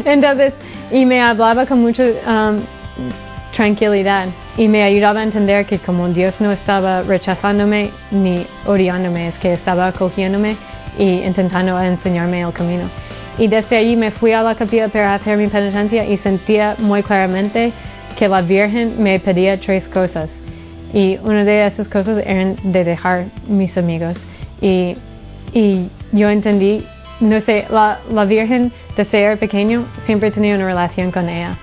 Entonces, 0.07 0.55
y 0.91 1.05
me 1.05 1.21
hablaba 1.21 1.67
con 1.67 1.83
mucha 1.83 2.03
um, 2.03 2.63
tranquilidad 3.53 4.29
y 4.57 4.69
me 4.69 4.85
ayudaba 4.85 5.21
a 5.21 5.25
entender 5.25 5.67
que 5.67 5.79
como 5.81 6.09
Dios 6.09 6.41
no 6.41 6.51
estaba 6.51 7.03
rechazándome 7.03 7.91
ni 8.11 8.47
odiándome, 8.65 9.29
es 9.29 9.39
que 9.39 9.53
estaba 9.53 9.89
acogiéndome 9.89 10.57
y 10.97 11.25
intentando 11.25 11.79
enseñarme 11.79 12.41
el 12.41 12.55
camino. 12.55 12.89
Y 13.37 13.49
desde 13.49 13.77
allí 13.77 13.97
me 13.97 14.13
fui 14.13 14.33
a 14.33 14.43
la 14.43 14.55
capilla 14.55 14.89
para 14.89 15.15
hacer 15.15 15.37
mi 15.37 15.49
penitencia 15.49 16.07
y 16.07 16.17
sentía 16.17 16.75
muy 16.79 17.03
claramente 17.03 17.75
que 18.17 18.27
la 18.29 18.41
Virgen 18.41 18.95
me 18.99 19.21
pedía 19.21 19.61
tres 19.61 19.91
cosas 19.91 20.31
Y 20.93 21.19
una 21.23 21.45
de 21.45 21.67
esas 21.67 21.89
cosas 21.89 22.23
eran 22.25 22.57
de 22.63 22.85
dejar 22.85 23.27
mis 23.49 23.77
amigos. 23.77 24.17
Y, 24.61 24.97
y 25.53 25.91
yo 26.13 26.31
entendí, 26.31 26.87
no 27.21 27.41
sé, 27.41 27.67
la, 27.71 28.01
la 28.11 28.25
Virgen 28.25 28.73
de 28.97 29.05
ser 29.05 29.39
pequeño 29.39 29.87
siempre 30.05 30.31
tenía 30.31 30.55
una 30.55 30.67
relación 30.67 31.11
con 31.11 31.29
ella 31.29 31.59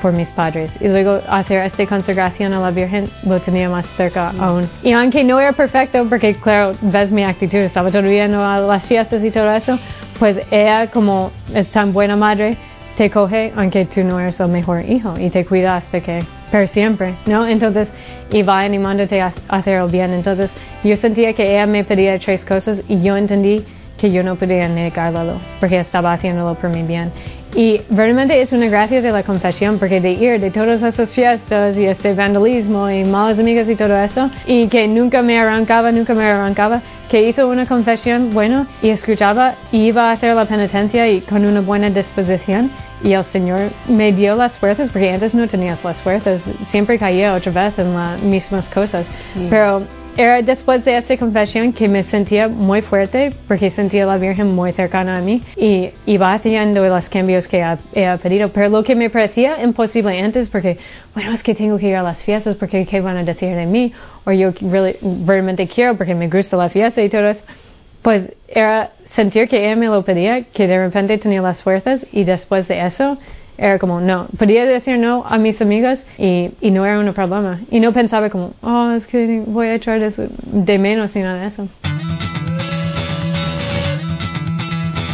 por 0.00 0.12
mis 0.12 0.30
padres. 0.32 0.72
Y 0.80 0.88
luego 0.88 1.20
hacer 1.28 1.64
esta 1.64 1.86
consagración 1.86 2.52
a 2.52 2.60
la 2.60 2.70
Virgen 2.70 3.10
lo 3.24 3.40
tenía 3.40 3.68
más 3.68 3.86
cerca 3.96 4.32
aún. 4.38 4.68
Y 4.82 4.92
aunque 4.92 5.22
no 5.24 5.38
era 5.38 5.52
perfecto, 5.52 6.06
porque 6.08 6.34
claro, 6.36 6.74
ves 6.80 7.10
mi 7.10 7.22
actitud, 7.22 7.58
estaba 7.58 7.90
todavía 7.90 8.24
en 8.24 8.32
las 8.32 8.84
fiestas 8.86 9.22
y 9.22 9.30
todo 9.30 9.50
eso, 9.52 9.78
pues 10.18 10.38
ella 10.50 10.90
como 10.90 11.30
es 11.54 11.68
tan 11.68 11.92
buena 11.92 12.16
madre, 12.16 12.56
te 12.96 13.10
coge 13.10 13.52
aunque 13.56 13.86
tú 13.86 14.02
no 14.04 14.20
eres 14.20 14.40
el 14.40 14.48
mejor 14.48 14.84
hijo 14.84 15.14
y 15.18 15.30
te 15.30 15.44
cuida 15.44 15.76
hasta 15.76 16.00
que, 16.00 16.24
per 16.50 16.68
siempre, 16.68 17.14
¿no? 17.26 17.46
Entonces, 17.46 17.88
y 18.30 18.42
va 18.42 18.60
animándote 18.60 19.20
a 19.20 19.32
hacer 19.48 19.80
el 19.80 19.90
bien. 19.90 20.12
Entonces, 20.12 20.50
yo 20.84 20.96
sentía 20.96 21.32
que 21.32 21.50
ella 21.50 21.66
me 21.66 21.84
pedía 21.84 22.18
tres 22.18 22.44
cosas 22.44 22.82
y 22.88 23.02
yo 23.02 23.16
entendí 23.16 23.64
que 24.00 24.10
yo 24.10 24.22
no 24.22 24.34
podía 24.36 24.66
negarlo 24.66 25.38
porque 25.60 25.78
estaba 25.78 26.14
haciéndolo 26.14 26.54
por 26.54 26.70
mi 26.70 26.82
bien. 26.82 27.12
Y 27.54 27.82
realmente 27.90 28.40
es 28.40 28.52
una 28.52 28.68
gracia 28.68 29.02
de 29.02 29.10
la 29.10 29.24
confesión 29.24 29.78
porque 29.78 30.00
de 30.00 30.12
ir 30.12 30.40
de 30.40 30.50
todas 30.50 30.82
esas 30.82 31.12
fiestas 31.12 31.76
y 31.76 31.84
este 31.84 32.14
vandalismo 32.14 32.88
y 32.88 33.04
malas 33.04 33.38
amigas 33.38 33.68
y 33.68 33.74
todo 33.74 33.96
eso 33.96 34.30
y 34.46 34.68
que 34.68 34.88
nunca 34.88 35.20
me 35.20 35.38
arrancaba, 35.38 35.92
nunca 35.92 36.14
me 36.14 36.24
arrancaba, 36.24 36.80
que 37.10 37.28
hizo 37.28 37.48
una 37.48 37.66
confesión 37.66 38.32
bueno 38.32 38.66
y 38.80 38.90
escuchaba 38.90 39.56
y 39.72 39.88
iba 39.88 40.08
a 40.08 40.12
hacer 40.12 40.34
la 40.34 40.46
penitencia 40.46 41.08
y 41.08 41.20
con 41.20 41.44
una 41.44 41.60
buena 41.60 41.90
disposición 41.90 42.70
y 43.02 43.12
el 43.12 43.24
Señor 43.26 43.70
me 43.88 44.12
dio 44.12 44.36
las 44.36 44.58
fuerzas 44.58 44.90
porque 44.90 45.10
antes 45.10 45.34
no 45.34 45.46
tenías 45.48 45.82
las 45.84 46.02
fuerzas, 46.02 46.42
siempre 46.64 46.98
caía 46.98 47.34
otra 47.34 47.52
vez 47.52 47.78
en 47.78 47.94
las 47.94 48.20
mismas 48.22 48.68
cosas, 48.68 49.06
pero 49.48 49.86
era 50.16 50.42
después 50.42 50.84
de 50.84 50.98
esta 50.98 51.16
confesión 51.16 51.72
que 51.72 51.88
me 51.88 52.02
sentía 52.02 52.48
muy 52.48 52.82
fuerte 52.82 53.32
porque 53.46 53.70
sentía 53.70 54.04
a 54.04 54.06
la 54.06 54.18
Virgen 54.18 54.54
muy 54.54 54.72
cercana 54.72 55.16
a 55.16 55.20
mí 55.20 55.42
y 55.56 55.90
iba 56.04 56.34
haciendo 56.34 56.86
los 56.86 57.08
cambios 57.08 57.46
que 57.46 57.64
he 57.94 58.18
pedido. 58.18 58.50
Pero 58.50 58.68
lo 58.68 58.82
que 58.82 58.94
me 58.94 59.08
parecía 59.08 59.62
imposible 59.62 60.20
antes 60.20 60.48
porque, 60.48 60.78
bueno, 61.14 61.32
es 61.32 61.42
que 61.42 61.54
tengo 61.54 61.78
que 61.78 61.88
ir 61.88 61.96
a 61.96 62.02
las 62.02 62.22
fiestas 62.22 62.56
porque 62.56 62.84
qué 62.86 63.00
van 63.00 63.16
a 63.16 63.24
decir 63.24 63.54
de 63.54 63.66
mí 63.66 63.92
o 64.24 64.32
yo 64.32 64.52
realmente 65.26 65.66
quiero 65.68 65.96
porque 65.96 66.14
me 66.14 66.28
gusta 66.28 66.56
la 66.56 66.68
fiesta 66.68 67.02
y 67.02 67.08
todo 67.08 67.28
eso. 67.28 67.42
Pues 68.02 68.32
era 68.48 68.90
sentir 69.14 69.48
que 69.48 69.64
ella 69.64 69.76
me 69.76 69.86
lo 69.86 70.02
pedía, 70.02 70.42
que 70.42 70.66
de 70.66 70.78
repente 70.78 71.18
tenía 71.18 71.42
las 71.42 71.62
fuerzas 71.62 72.06
y 72.12 72.24
después 72.24 72.68
de 72.68 72.86
eso 72.86 73.18
era 73.58 73.78
como, 73.78 74.00
no, 74.00 74.26
podía 74.38 74.64
decir 74.64 74.98
no 74.98 75.22
a 75.26 75.36
mis 75.36 75.60
amigas 75.60 76.04
y, 76.16 76.50
no 76.62 76.86
era 76.86 76.98
un 76.98 77.12
problema. 77.12 77.60
Y 77.70 77.80
no 77.80 77.92
pensaba 77.92 78.30
como, 78.30 78.54
oh, 78.62 78.92
es 78.92 79.06
que 79.06 79.42
voy 79.46 79.66
a 79.66 79.74
echar 79.74 80.00
de, 80.00 80.28
de 80.44 80.78
menos 80.78 81.14
ni 81.14 81.22
nada 81.22 81.42
de 81.42 81.48
eso. 81.48 81.68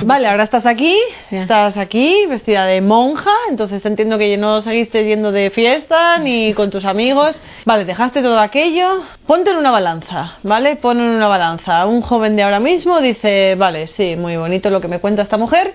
Vale, 0.07 0.29
ahora 0.29 0.45
estás 0.45 0.67
aquí, 0.67 0.97
estás 1.33 1.77
aquí 1.77 2.27
vestida 2.29 2.65
de 2.65 2.81
monja, 2.81 3.33
entonces 3.51 3.85
entiendo 3.85 4.19
que 4.19 4.37
no 4.37 4.63
seguiste 4.63 5.05
yendo 5.05 5.33
de 5.33 5.51
fiesta 5.51 6.19
ni 6.21 6.55
con 6.55 6.71
tus 6.71 6.85
amigos. 6.85 7.43
Vale, 7.65 7.85
dejaste 7.85 8.23
todo 8.23 8.39
aquello, 8.39 9.03
ponte 9.27 9.51
en 9.51 9.57
una 9.57 9.73
balanza, 9.73 10.39
¿vale? 10.45 10.77
Pon 10.77 11.01
en 11.01 11.09
una 11.09 11.27
balanza. 11.27 11.85
Un 11.87 12.03
joven 12.03 12.37
de 12.37 12.45
ahora 12.45 12.61
mismo 12.61 13.01
dice, 13.01 13.57
vale, 13.57 13.89
sí, 13.89 14.15
muy 14.15 14.37
bonito 14.37 14.71
lo 14.71 14.81
que 14.81 14.87
me 14.87 15.01
cuenta 15.01 15.23
esta 15.23 15.39
mujer, 15.39 15.75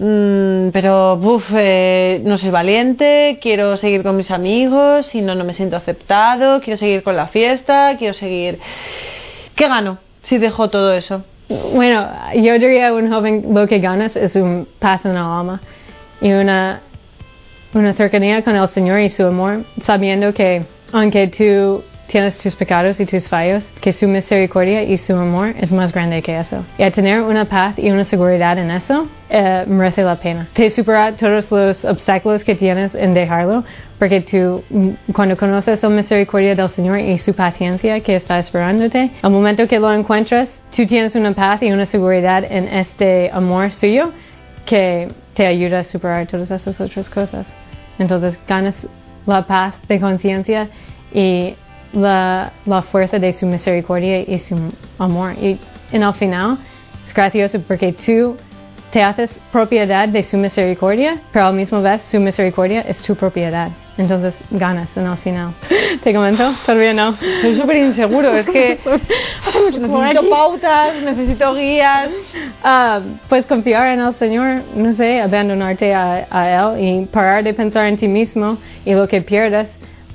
Mm, 0.00 0.68
pero, 0.72 1.14
uff, 1.14 1.52
eh, 1.56 2.20
no 2.24 2.38
soy 2.38 2.50
valiente, 2.50 3.40
quiero 3.42 3.76
seguir 3.76 4.04
con 4.04 4.16
mis 4.16 4.30
amigos 4.30 5.12
y 5.12 5.22
no, 5.22 5.34
no 5.34 5.42
me 5.42 5.54
siento 5.54 5.76
aceptado, 5.76 6.60
quiero 6.60 6.78
seguir 6.78 7.02
con 7.02 7.16
la 7.16 7.26
fiesta, 7.26 7.96
quiero 7.98 8.14
seguir... 8.14 8.60
¿Qué 9.56 9.66
gano 9.66 9.98
si 10.22 10.38
dejo 10.38 10.70
todo 10.70 10.94
eso? 10.94 11.24
Bueno, 11.48 12.06
yo 12.34 12.52
diría 12.58 12.92
un 12.92 13.10
joven 13.10 13.54
lo 13.54 13.66
que 13.66 13.78
ganas 13.78 14.16
es 14.16 14.36
un 14.36 14.68
paz 14.78 15.04
en 15.04 15.12
el 15.12 15.16
alma 15.16 15.60
y 16.20 16.32
una, 16.32 16.80
una 17.72 17.94
cercanía 17.94 18.42
con 18.42 18.54
el 18.54 18.68
Señor 18.68 19.00
y 19.00 19.08
su 19.08 19.24
amor, 19.24 19.64
sabiendo 19.82 20.34
que 20.34 20.66
aunque 20.92 21.28
tú 21.28 21.82
tienes 22.08 22.38
tus 22.38 22.56
pecados 22.56 22.98
y 22.98 23.06
tus 23.06 23.28
fallos, 23.28 23.64
que 23.80 23.92
su 23.92 24.08
misericordia 24.08 24.82
y 24.82 24.98
su 24.98 25.14
amor 25.14 25.54
es 25.60 25.70
más 25.70 25.92
grande 25.92 26.20
que 26.22 26.36
eso. 26.36 26.64
Y 26.78 26.82
a 26.82 26.90
tener 26.90 27.20
una 27.20 27.44
paz 27.44 27.74
y 27.76 27.90
una 27.90 28.04
seguridad 28.04 28.58
en 28.58 28.70
eso, 28.70 29.06
eh, 29.28 29.64
merece 29.68 30.02
la 30.02 30.16
pena. 30.16 30.48
Te 30.54 30.70
supera 30.70 31.14
todos 31.14 31.50
los 31.50 31.84
obstáculos 31.84 32.44
que 32.44 32.54
tienes 32.54 32.94
en 32.94 33.12
dejarlo, 33.12 33.62
porque 33.98 34.22
tú, 34.22 34.64
mm, 34.70 35.12
cuando 35.12 35.36
conoces 35.36 35.82
la 35.82 35.90
misericordia 35.90 36.54
del 36.54 36.70
Señor 36.70 36.98
y 36.98 37.18
su 37.18 37.34
paciencia 37.34 38.00
que 38.00 38.16
está 38.16 38.38
esperándote, 38.38 39.10
al 39.22 39.30
momento 39.30 39.68
que 39.68 39.78
lo 39.78 39.92
encuentras, 39.92 40.50
tú 40.74 40.86
tienes 40.86 41.14
una 41.14 41.34
paz 41.34 41.62
y 41.62 41.70
una 41.70 41.84
seguridad 41.84 42.42
en 42.42 42.68
este 42.68 43.30
amor 43.32 43.70
suyo 43.70 44.12
que 44.64 45.10
te 45.34 45.46
ayuda 45.46 45.80
a 45.80 45.84
superar 45.84 46.26
todas 46.26 46.50
esas 46.50 46.80
otras 46.80 47.10
cosas. 47.10 47.46
Entonces 47.98 48.38
ganas 48.46 48.86
la 49.26 49.46
paz 49.46 49.74
de 49.88 50.00
conciencia 50.00 50.68
y 51.12 51.54
la, 51.92 52.52
la 52.66 52.82
fuerza 52.82 53.18
de 53.18 53.32
su 53.32 53.46
misericordia 53.46 54.20
y 54.20 54.38
su 54.38 54.56
amor. 54.98 55.34
Y 55.40 55.58
en 55.92 56.02
el 56.02 56.14
final 56.14 56.58
es 57.06 57.14
gracioso 57.14 57.60
porque 57.60 57.92
tú 57.92 58.36
te 58.90 59.02
haces 59.02 59.38
propiedad 59.52 60.08
de 60.08 60.22
su 60.24 60.36
misericordia, 60.36 61.20
pero 61.32 61.46
al 61.46 61.54
mismo 61.54 61.82
vez 61.82 62.00
su 62.08 62.18
misericordia 62.20 62.80
es 62.82 63.02
tu 63.02 63.14
propiedad. 63.14 63.70
Entonces 63.98 64.34
ganas 64.50 64.96
en 64.96 65.06
el 65.06 65.16
final. 65.18 65.54
¿Te 66.04 66.14
comento? 66.14 66.54
Todavía 66.64 66.94
no. 66.94 67.16
Soy 67.40 67.56
súper 67.56 67.76
inseguro, 67.78 68.32
es 68.34 68.48
que 68.48 68.78
necesito 69.80 70.30
pautas, 70.30 71.02
necesito 71.02 71.54
guías. 71.54 72.10
Uh, 72.64 73.02
pues 73.28 73.44
confiar 73.44 73.88
en 73.88 74.00
el 74.00 74.14
Señor, 74.14 74.62
no 74.74 74.92
sé, 74.92 75.20
abandonarte 75.20 75.92
a, 75.92 76.26
a 76.30 76.74
Él 76.76 76.80
y 76.80 77.06
parar 77.06 77.42
de 77.42 77.52
pensar 77.52 77.86
en 77.86 77.96
ti 77.96 78.06
mismo 78.06 78.56
y 78.84 78.94
lo 78.94 79.08
que 79.08 79.20
pierdes 79.20 79.68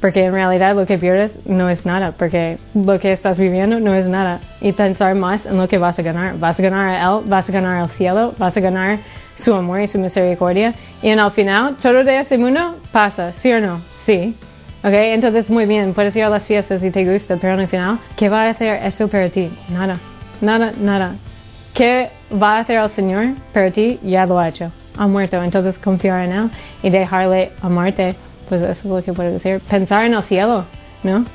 porque 0.03 0.25
en 0.25 0.33
realidad 0.33 0.75
lo 0.75 0.85
que 0.85 0.97
pierdes 0.97 1.31
no 1.45 1.69
es 1.69 1.85
nada, 1.85 2.11
porque 2.11 2.57
lo 2.73 2.99
que 2.99 3.13
estás 3.13 3.39
viviendo 3.39 3.79
no 3.79 3.93
es 3.93 4.09
nada. 4.09 4.41
Y 4.59 4.73
pensar 4.73 5.15
más 5.15 5.45
en 5.45 5.57
lo 5.57 5.69
que 5.69 5.77
vas 5.77 5.97
a 5.97 6.01
ganar. 6.01 6.37
Vas 6.39 6.59
a 6.59 6.61
ganar 6.61 6.89
a 6.89 7.03
Él, 7.07 7.23
vas 7.25 7.47
a 7.47 7.53
ganar 7.53 7.83
el 7.83 7.89
cielo, 7.91 8.33
vas 8.37 8.57
a 8.57 8.59
ganar 8.59 8.99
su 9.35 9.53
amor 9.53 9.79
y 9.79 9.87
su 9.87 9.97
misericordia. 9.99 10.75
Y 11.01 11.07
en 11.07 11.19
el 11.19 11.31
final, 11.31 11.77
todo 11.81 12.03
de 12.03 12.19
ese 12.19 12.37
mundo 12.37 12.81
pasa, 12.91 13.31
¿sí 13.37 13.49
o 13.53 13.61
no? 13.61 13.81
Sí. 14.03 14.35
¿Ok? 14.83 14.91
Entonces, 14.91 15.49
muy 15.49 15.65
bien, 15.65 15.93
puedes 15.93 16.13
ir 16.17 16.25
a 16.25 16.29
las 16.29 16.45
fiestas 16.45 16.83
y 16.83 16.91
te 16.91 17.05
gusta, 17.05 17.37
pero 17.37 17.53
en 17.53 17.61
el 17.61 17.69
final, 17.69 17.97
¿qué 18.17 18.27
va 18.27 18.47
a 18.47 18.49
hacer 18.49 18.83
eso 18.83 19.07
para 19.07 19.29
ti? 19.29 19.57
Nada. 19.69 20.01
Nada, 20.41 20.73
nada. 20.77 21.15
¿Qué 21.73 22.09
va 22.29 22.57
a 22.57 22.59
hacer 22.59 22.77
el 22.77 22.89
Señor 22.89 23.35
para 23.53 23.71
ti? 23.71 24.01
Ya 24.03 24.25
lo 24.25 24.37
ha 24.37 24.49
hecho. 24.49 24.69
Ha 24.97 25.07
muerto. 25.07 25.41
Entonces, 25.41 25.79
confiar 25.79 26.25
en 26.25 26.33
Él 26.33 26.51
y 26.81 26.89
dejarle 26.89 27.53
amarte 27.61 28.17
pues 28.47 28.61
eso 28.61 28.71
es 28.71 28.85
lo 28.85 29.03
que 29.03 29.13
puedo 29.13 29.31
decir. 29.31 29.61
Pensar 29.69 30.05
en 30.05 30.13
el 30.13 30.23
cielo, 30.23 30.65
¿no? 31.03 31.25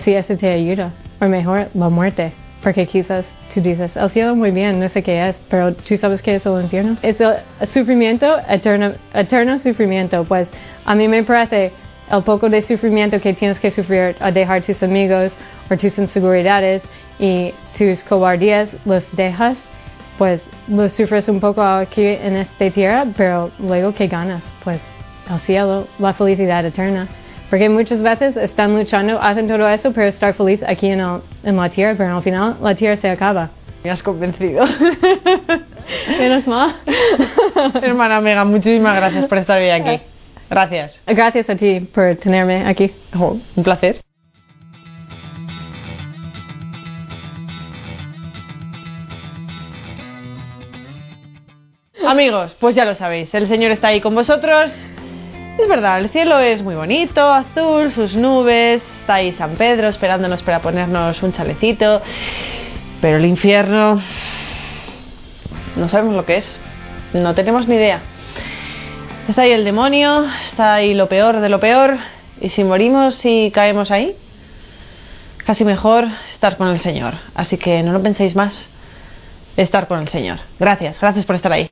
Si 0.00 0.14
eso 0.14 0.36
te 0.36 0.50
ayuda. 0.50 0.92
O 1.20 1.26
mejor, 1.26 1.68
la 1.74 1.88
muerte. 1.88 2.32
Porque 2.62 2.86
quizás 2.86 3.26
tú 3.52 3.60
dices, 3.60 3.96
el 3.96 4.10
cielo 4.10 4.34
muy 4.34 4.50
bien, 4.50 4.80
no 4.80 4.88
sé 4.88 5.02
qué 5.02 5.28
es, 5.28 5.38
pero 5.50 5.74
tú 5.74 5.96
sabes 5.96 6.22
qué 6.22 6.36
es 6.36 6.46
el 6.46 6.62
infierno. 6.62 6.96
Es 7.02 7.20
el 7.20 7.36
sufrimiento, 7.68 8.38
eterno, 8.48 8.92
eterno 9.12 9.58
sufrimiento. 9.58 10.24
Pues 10.24 10.48
a 10.84 10.94
mí 10.94 11.06
me 11.06 11.22
parece 11.22 11.72
el 12.10 12.22
poco 12.22 12.48
de 12.48 12.62
sufrimiento 12.62 13.20
que 13.20 13.34
tienes 13.34 13.60
que 13.60 13.70
sufrir 13.70 14.16
a 14.20 14.30
dejar 14.30 14.62
tus 14.62 14.82
amigos 14.82 15.32
o 15.70 15.76
tus 15.76 15.98
inseguridades 15.98 16.82
y 17.18 17.52
tus 17.76 18.02
cobardías 18.04 18.68
los 18.84 19.04
dejas, 19.14 19.58
pues 20.18 20.40
los 20.68 20.92
sufres 20.92 21.28
un 21.28 21.40
poco 21.40 21.62
aquí 21.62 22.06
en 22.06 22.36
esta 22.36 22.70
tierra, 22.70 23.06
pero 23.16 23.50
luego 23.58 23.92
¿qué 23.92 24.06
ganas? 24.06 24.42
Pues 24.62 24.80
al 25.28 25.40
cielo, 25.40 25.86
la 25.98 26.14
felicidad 26.14 26.64
eterna. 26.64 27.08
Porque 27.50 27.68
muchas 27.68 28.02
veces 28.02 28.36
están 28.36 28.76
luchando, 28.76 29.20
hacen 29.20 29.46
todo 29.46 29.68
eso, 29.68 29.92
pero 29.92 30.08
estar 30.08 30.34
feliz 30.34 30.60
aquí 30.66 30.88
en, 30.88 31.00
el, 31.00 31.20
en 31.44 31.56
la 31.56 31.68
tierra, 31.68 31.94
pero 31.96 32.16
al 32.16 32.22
final 32.22 32.56
la 32.60 32.74
tierra 32.74 32.96
se 32.96 33.08
acaba. 33.08 33.50
Me 33.82 33.90
has 33.90 34.02
convencido. 34.02 34.64
Menos 36.18 36.46
mal. 36.46 36.74
Hermana 37.82 38.20
Mega, 38.20 38.44
muchísimas 38.44 38.96
gracias 38.96 39.26
por 39.26 39.38
estar 39.38 39.60
hoy 39.60 39.70
aquí. 39.70 40.02
Gracias. 40.48 41.00
Gracias 41.06 41.50
a 41.50 41.56
ti 41.56 41.80
por 41.80 42.16
tenerme 42.16 42.64
aquí. 42.66 42.90
Oh, 43.18 43.38
un 43.54 43.62
placer. 43.62 44.00
Amigos, 52.06 52.54
pues 52.60 52.74
ya 52.74 52.84
lo 52.84 52.94
sabéis, 52.94 53.34
el 53.34 53.48
Señor 53.48 53.70
está 53.70 53.88
ahí 53.88 54.00
con 54.00 54.14
vosotros. 54.14 54.70
Es 55.58 55.68
verdad, 55.68 56.00
el 56.00 56.08
cielo 56.10 56.38
es 56.40 56.62
muy 56.62 56.74
bonito, 56.74 57.32
azul, 57.32 57.90
sus 57.92 58.16
nubes, 58.16 58.82
está 59.00 59.14
ahí 59.14 59.32
San 59.32 59.54
Pedro 59.54 59.88
esperándonos 59.88 60.42
para 60.42 60.60
ponernos 60.60 61.22
un 61.22 61.32
chalecito, 61.32 62.02
pero 63.00 63.18
el 63.18 63.24
infierno 63.24 64.02
no 65.76 65.88
sabemos 65.88 66.16
lo 66.16 66.26
que 66.26 66.38
es, 66.38 66.60
no 67.12 67.34
tenemos 67.34 67.68
ni 67.68 67.76
idea. 67.76 68.02
Está 69.28 69.42
ahí 69.42 69.52
el 69.52 69.64
demonio, 69.64 70.26
está 70.42 70.74
ahí 70.74 70.92
lo 70.92 71.08
peor 71.08 71.40
de 71.40 71.48
lo 71.48 71.60
peor, 71.60 71.98
y 72.40 72.48
si 72.48 72.64
morimos 72.64 73.24
y 73.24 73.52
caemos 73.52 73.92
ahí, 73.92 74.16
casi 75.46 75.64
mejor 75.64 76.08
estar 76.32 76.56
con 76.56 76.68
el 76.68 76.80
Señor. 76.80 77.14
Así 77.34 77.58
que 77.58 77.82
no 77.84 77.92
lo 77.92 78.02
penséis 78.02 78.34
más, 78.34 78.68
estar 79.56 79.86
con 79.86 80.00
el 80.00 80.08
Señor. 80.08 80.40
Gracias, 80.58 81.00
gracias 81.00 81.24
por 81.24 81.36
estar 81.36 81.52
ahí. 81.52 81.70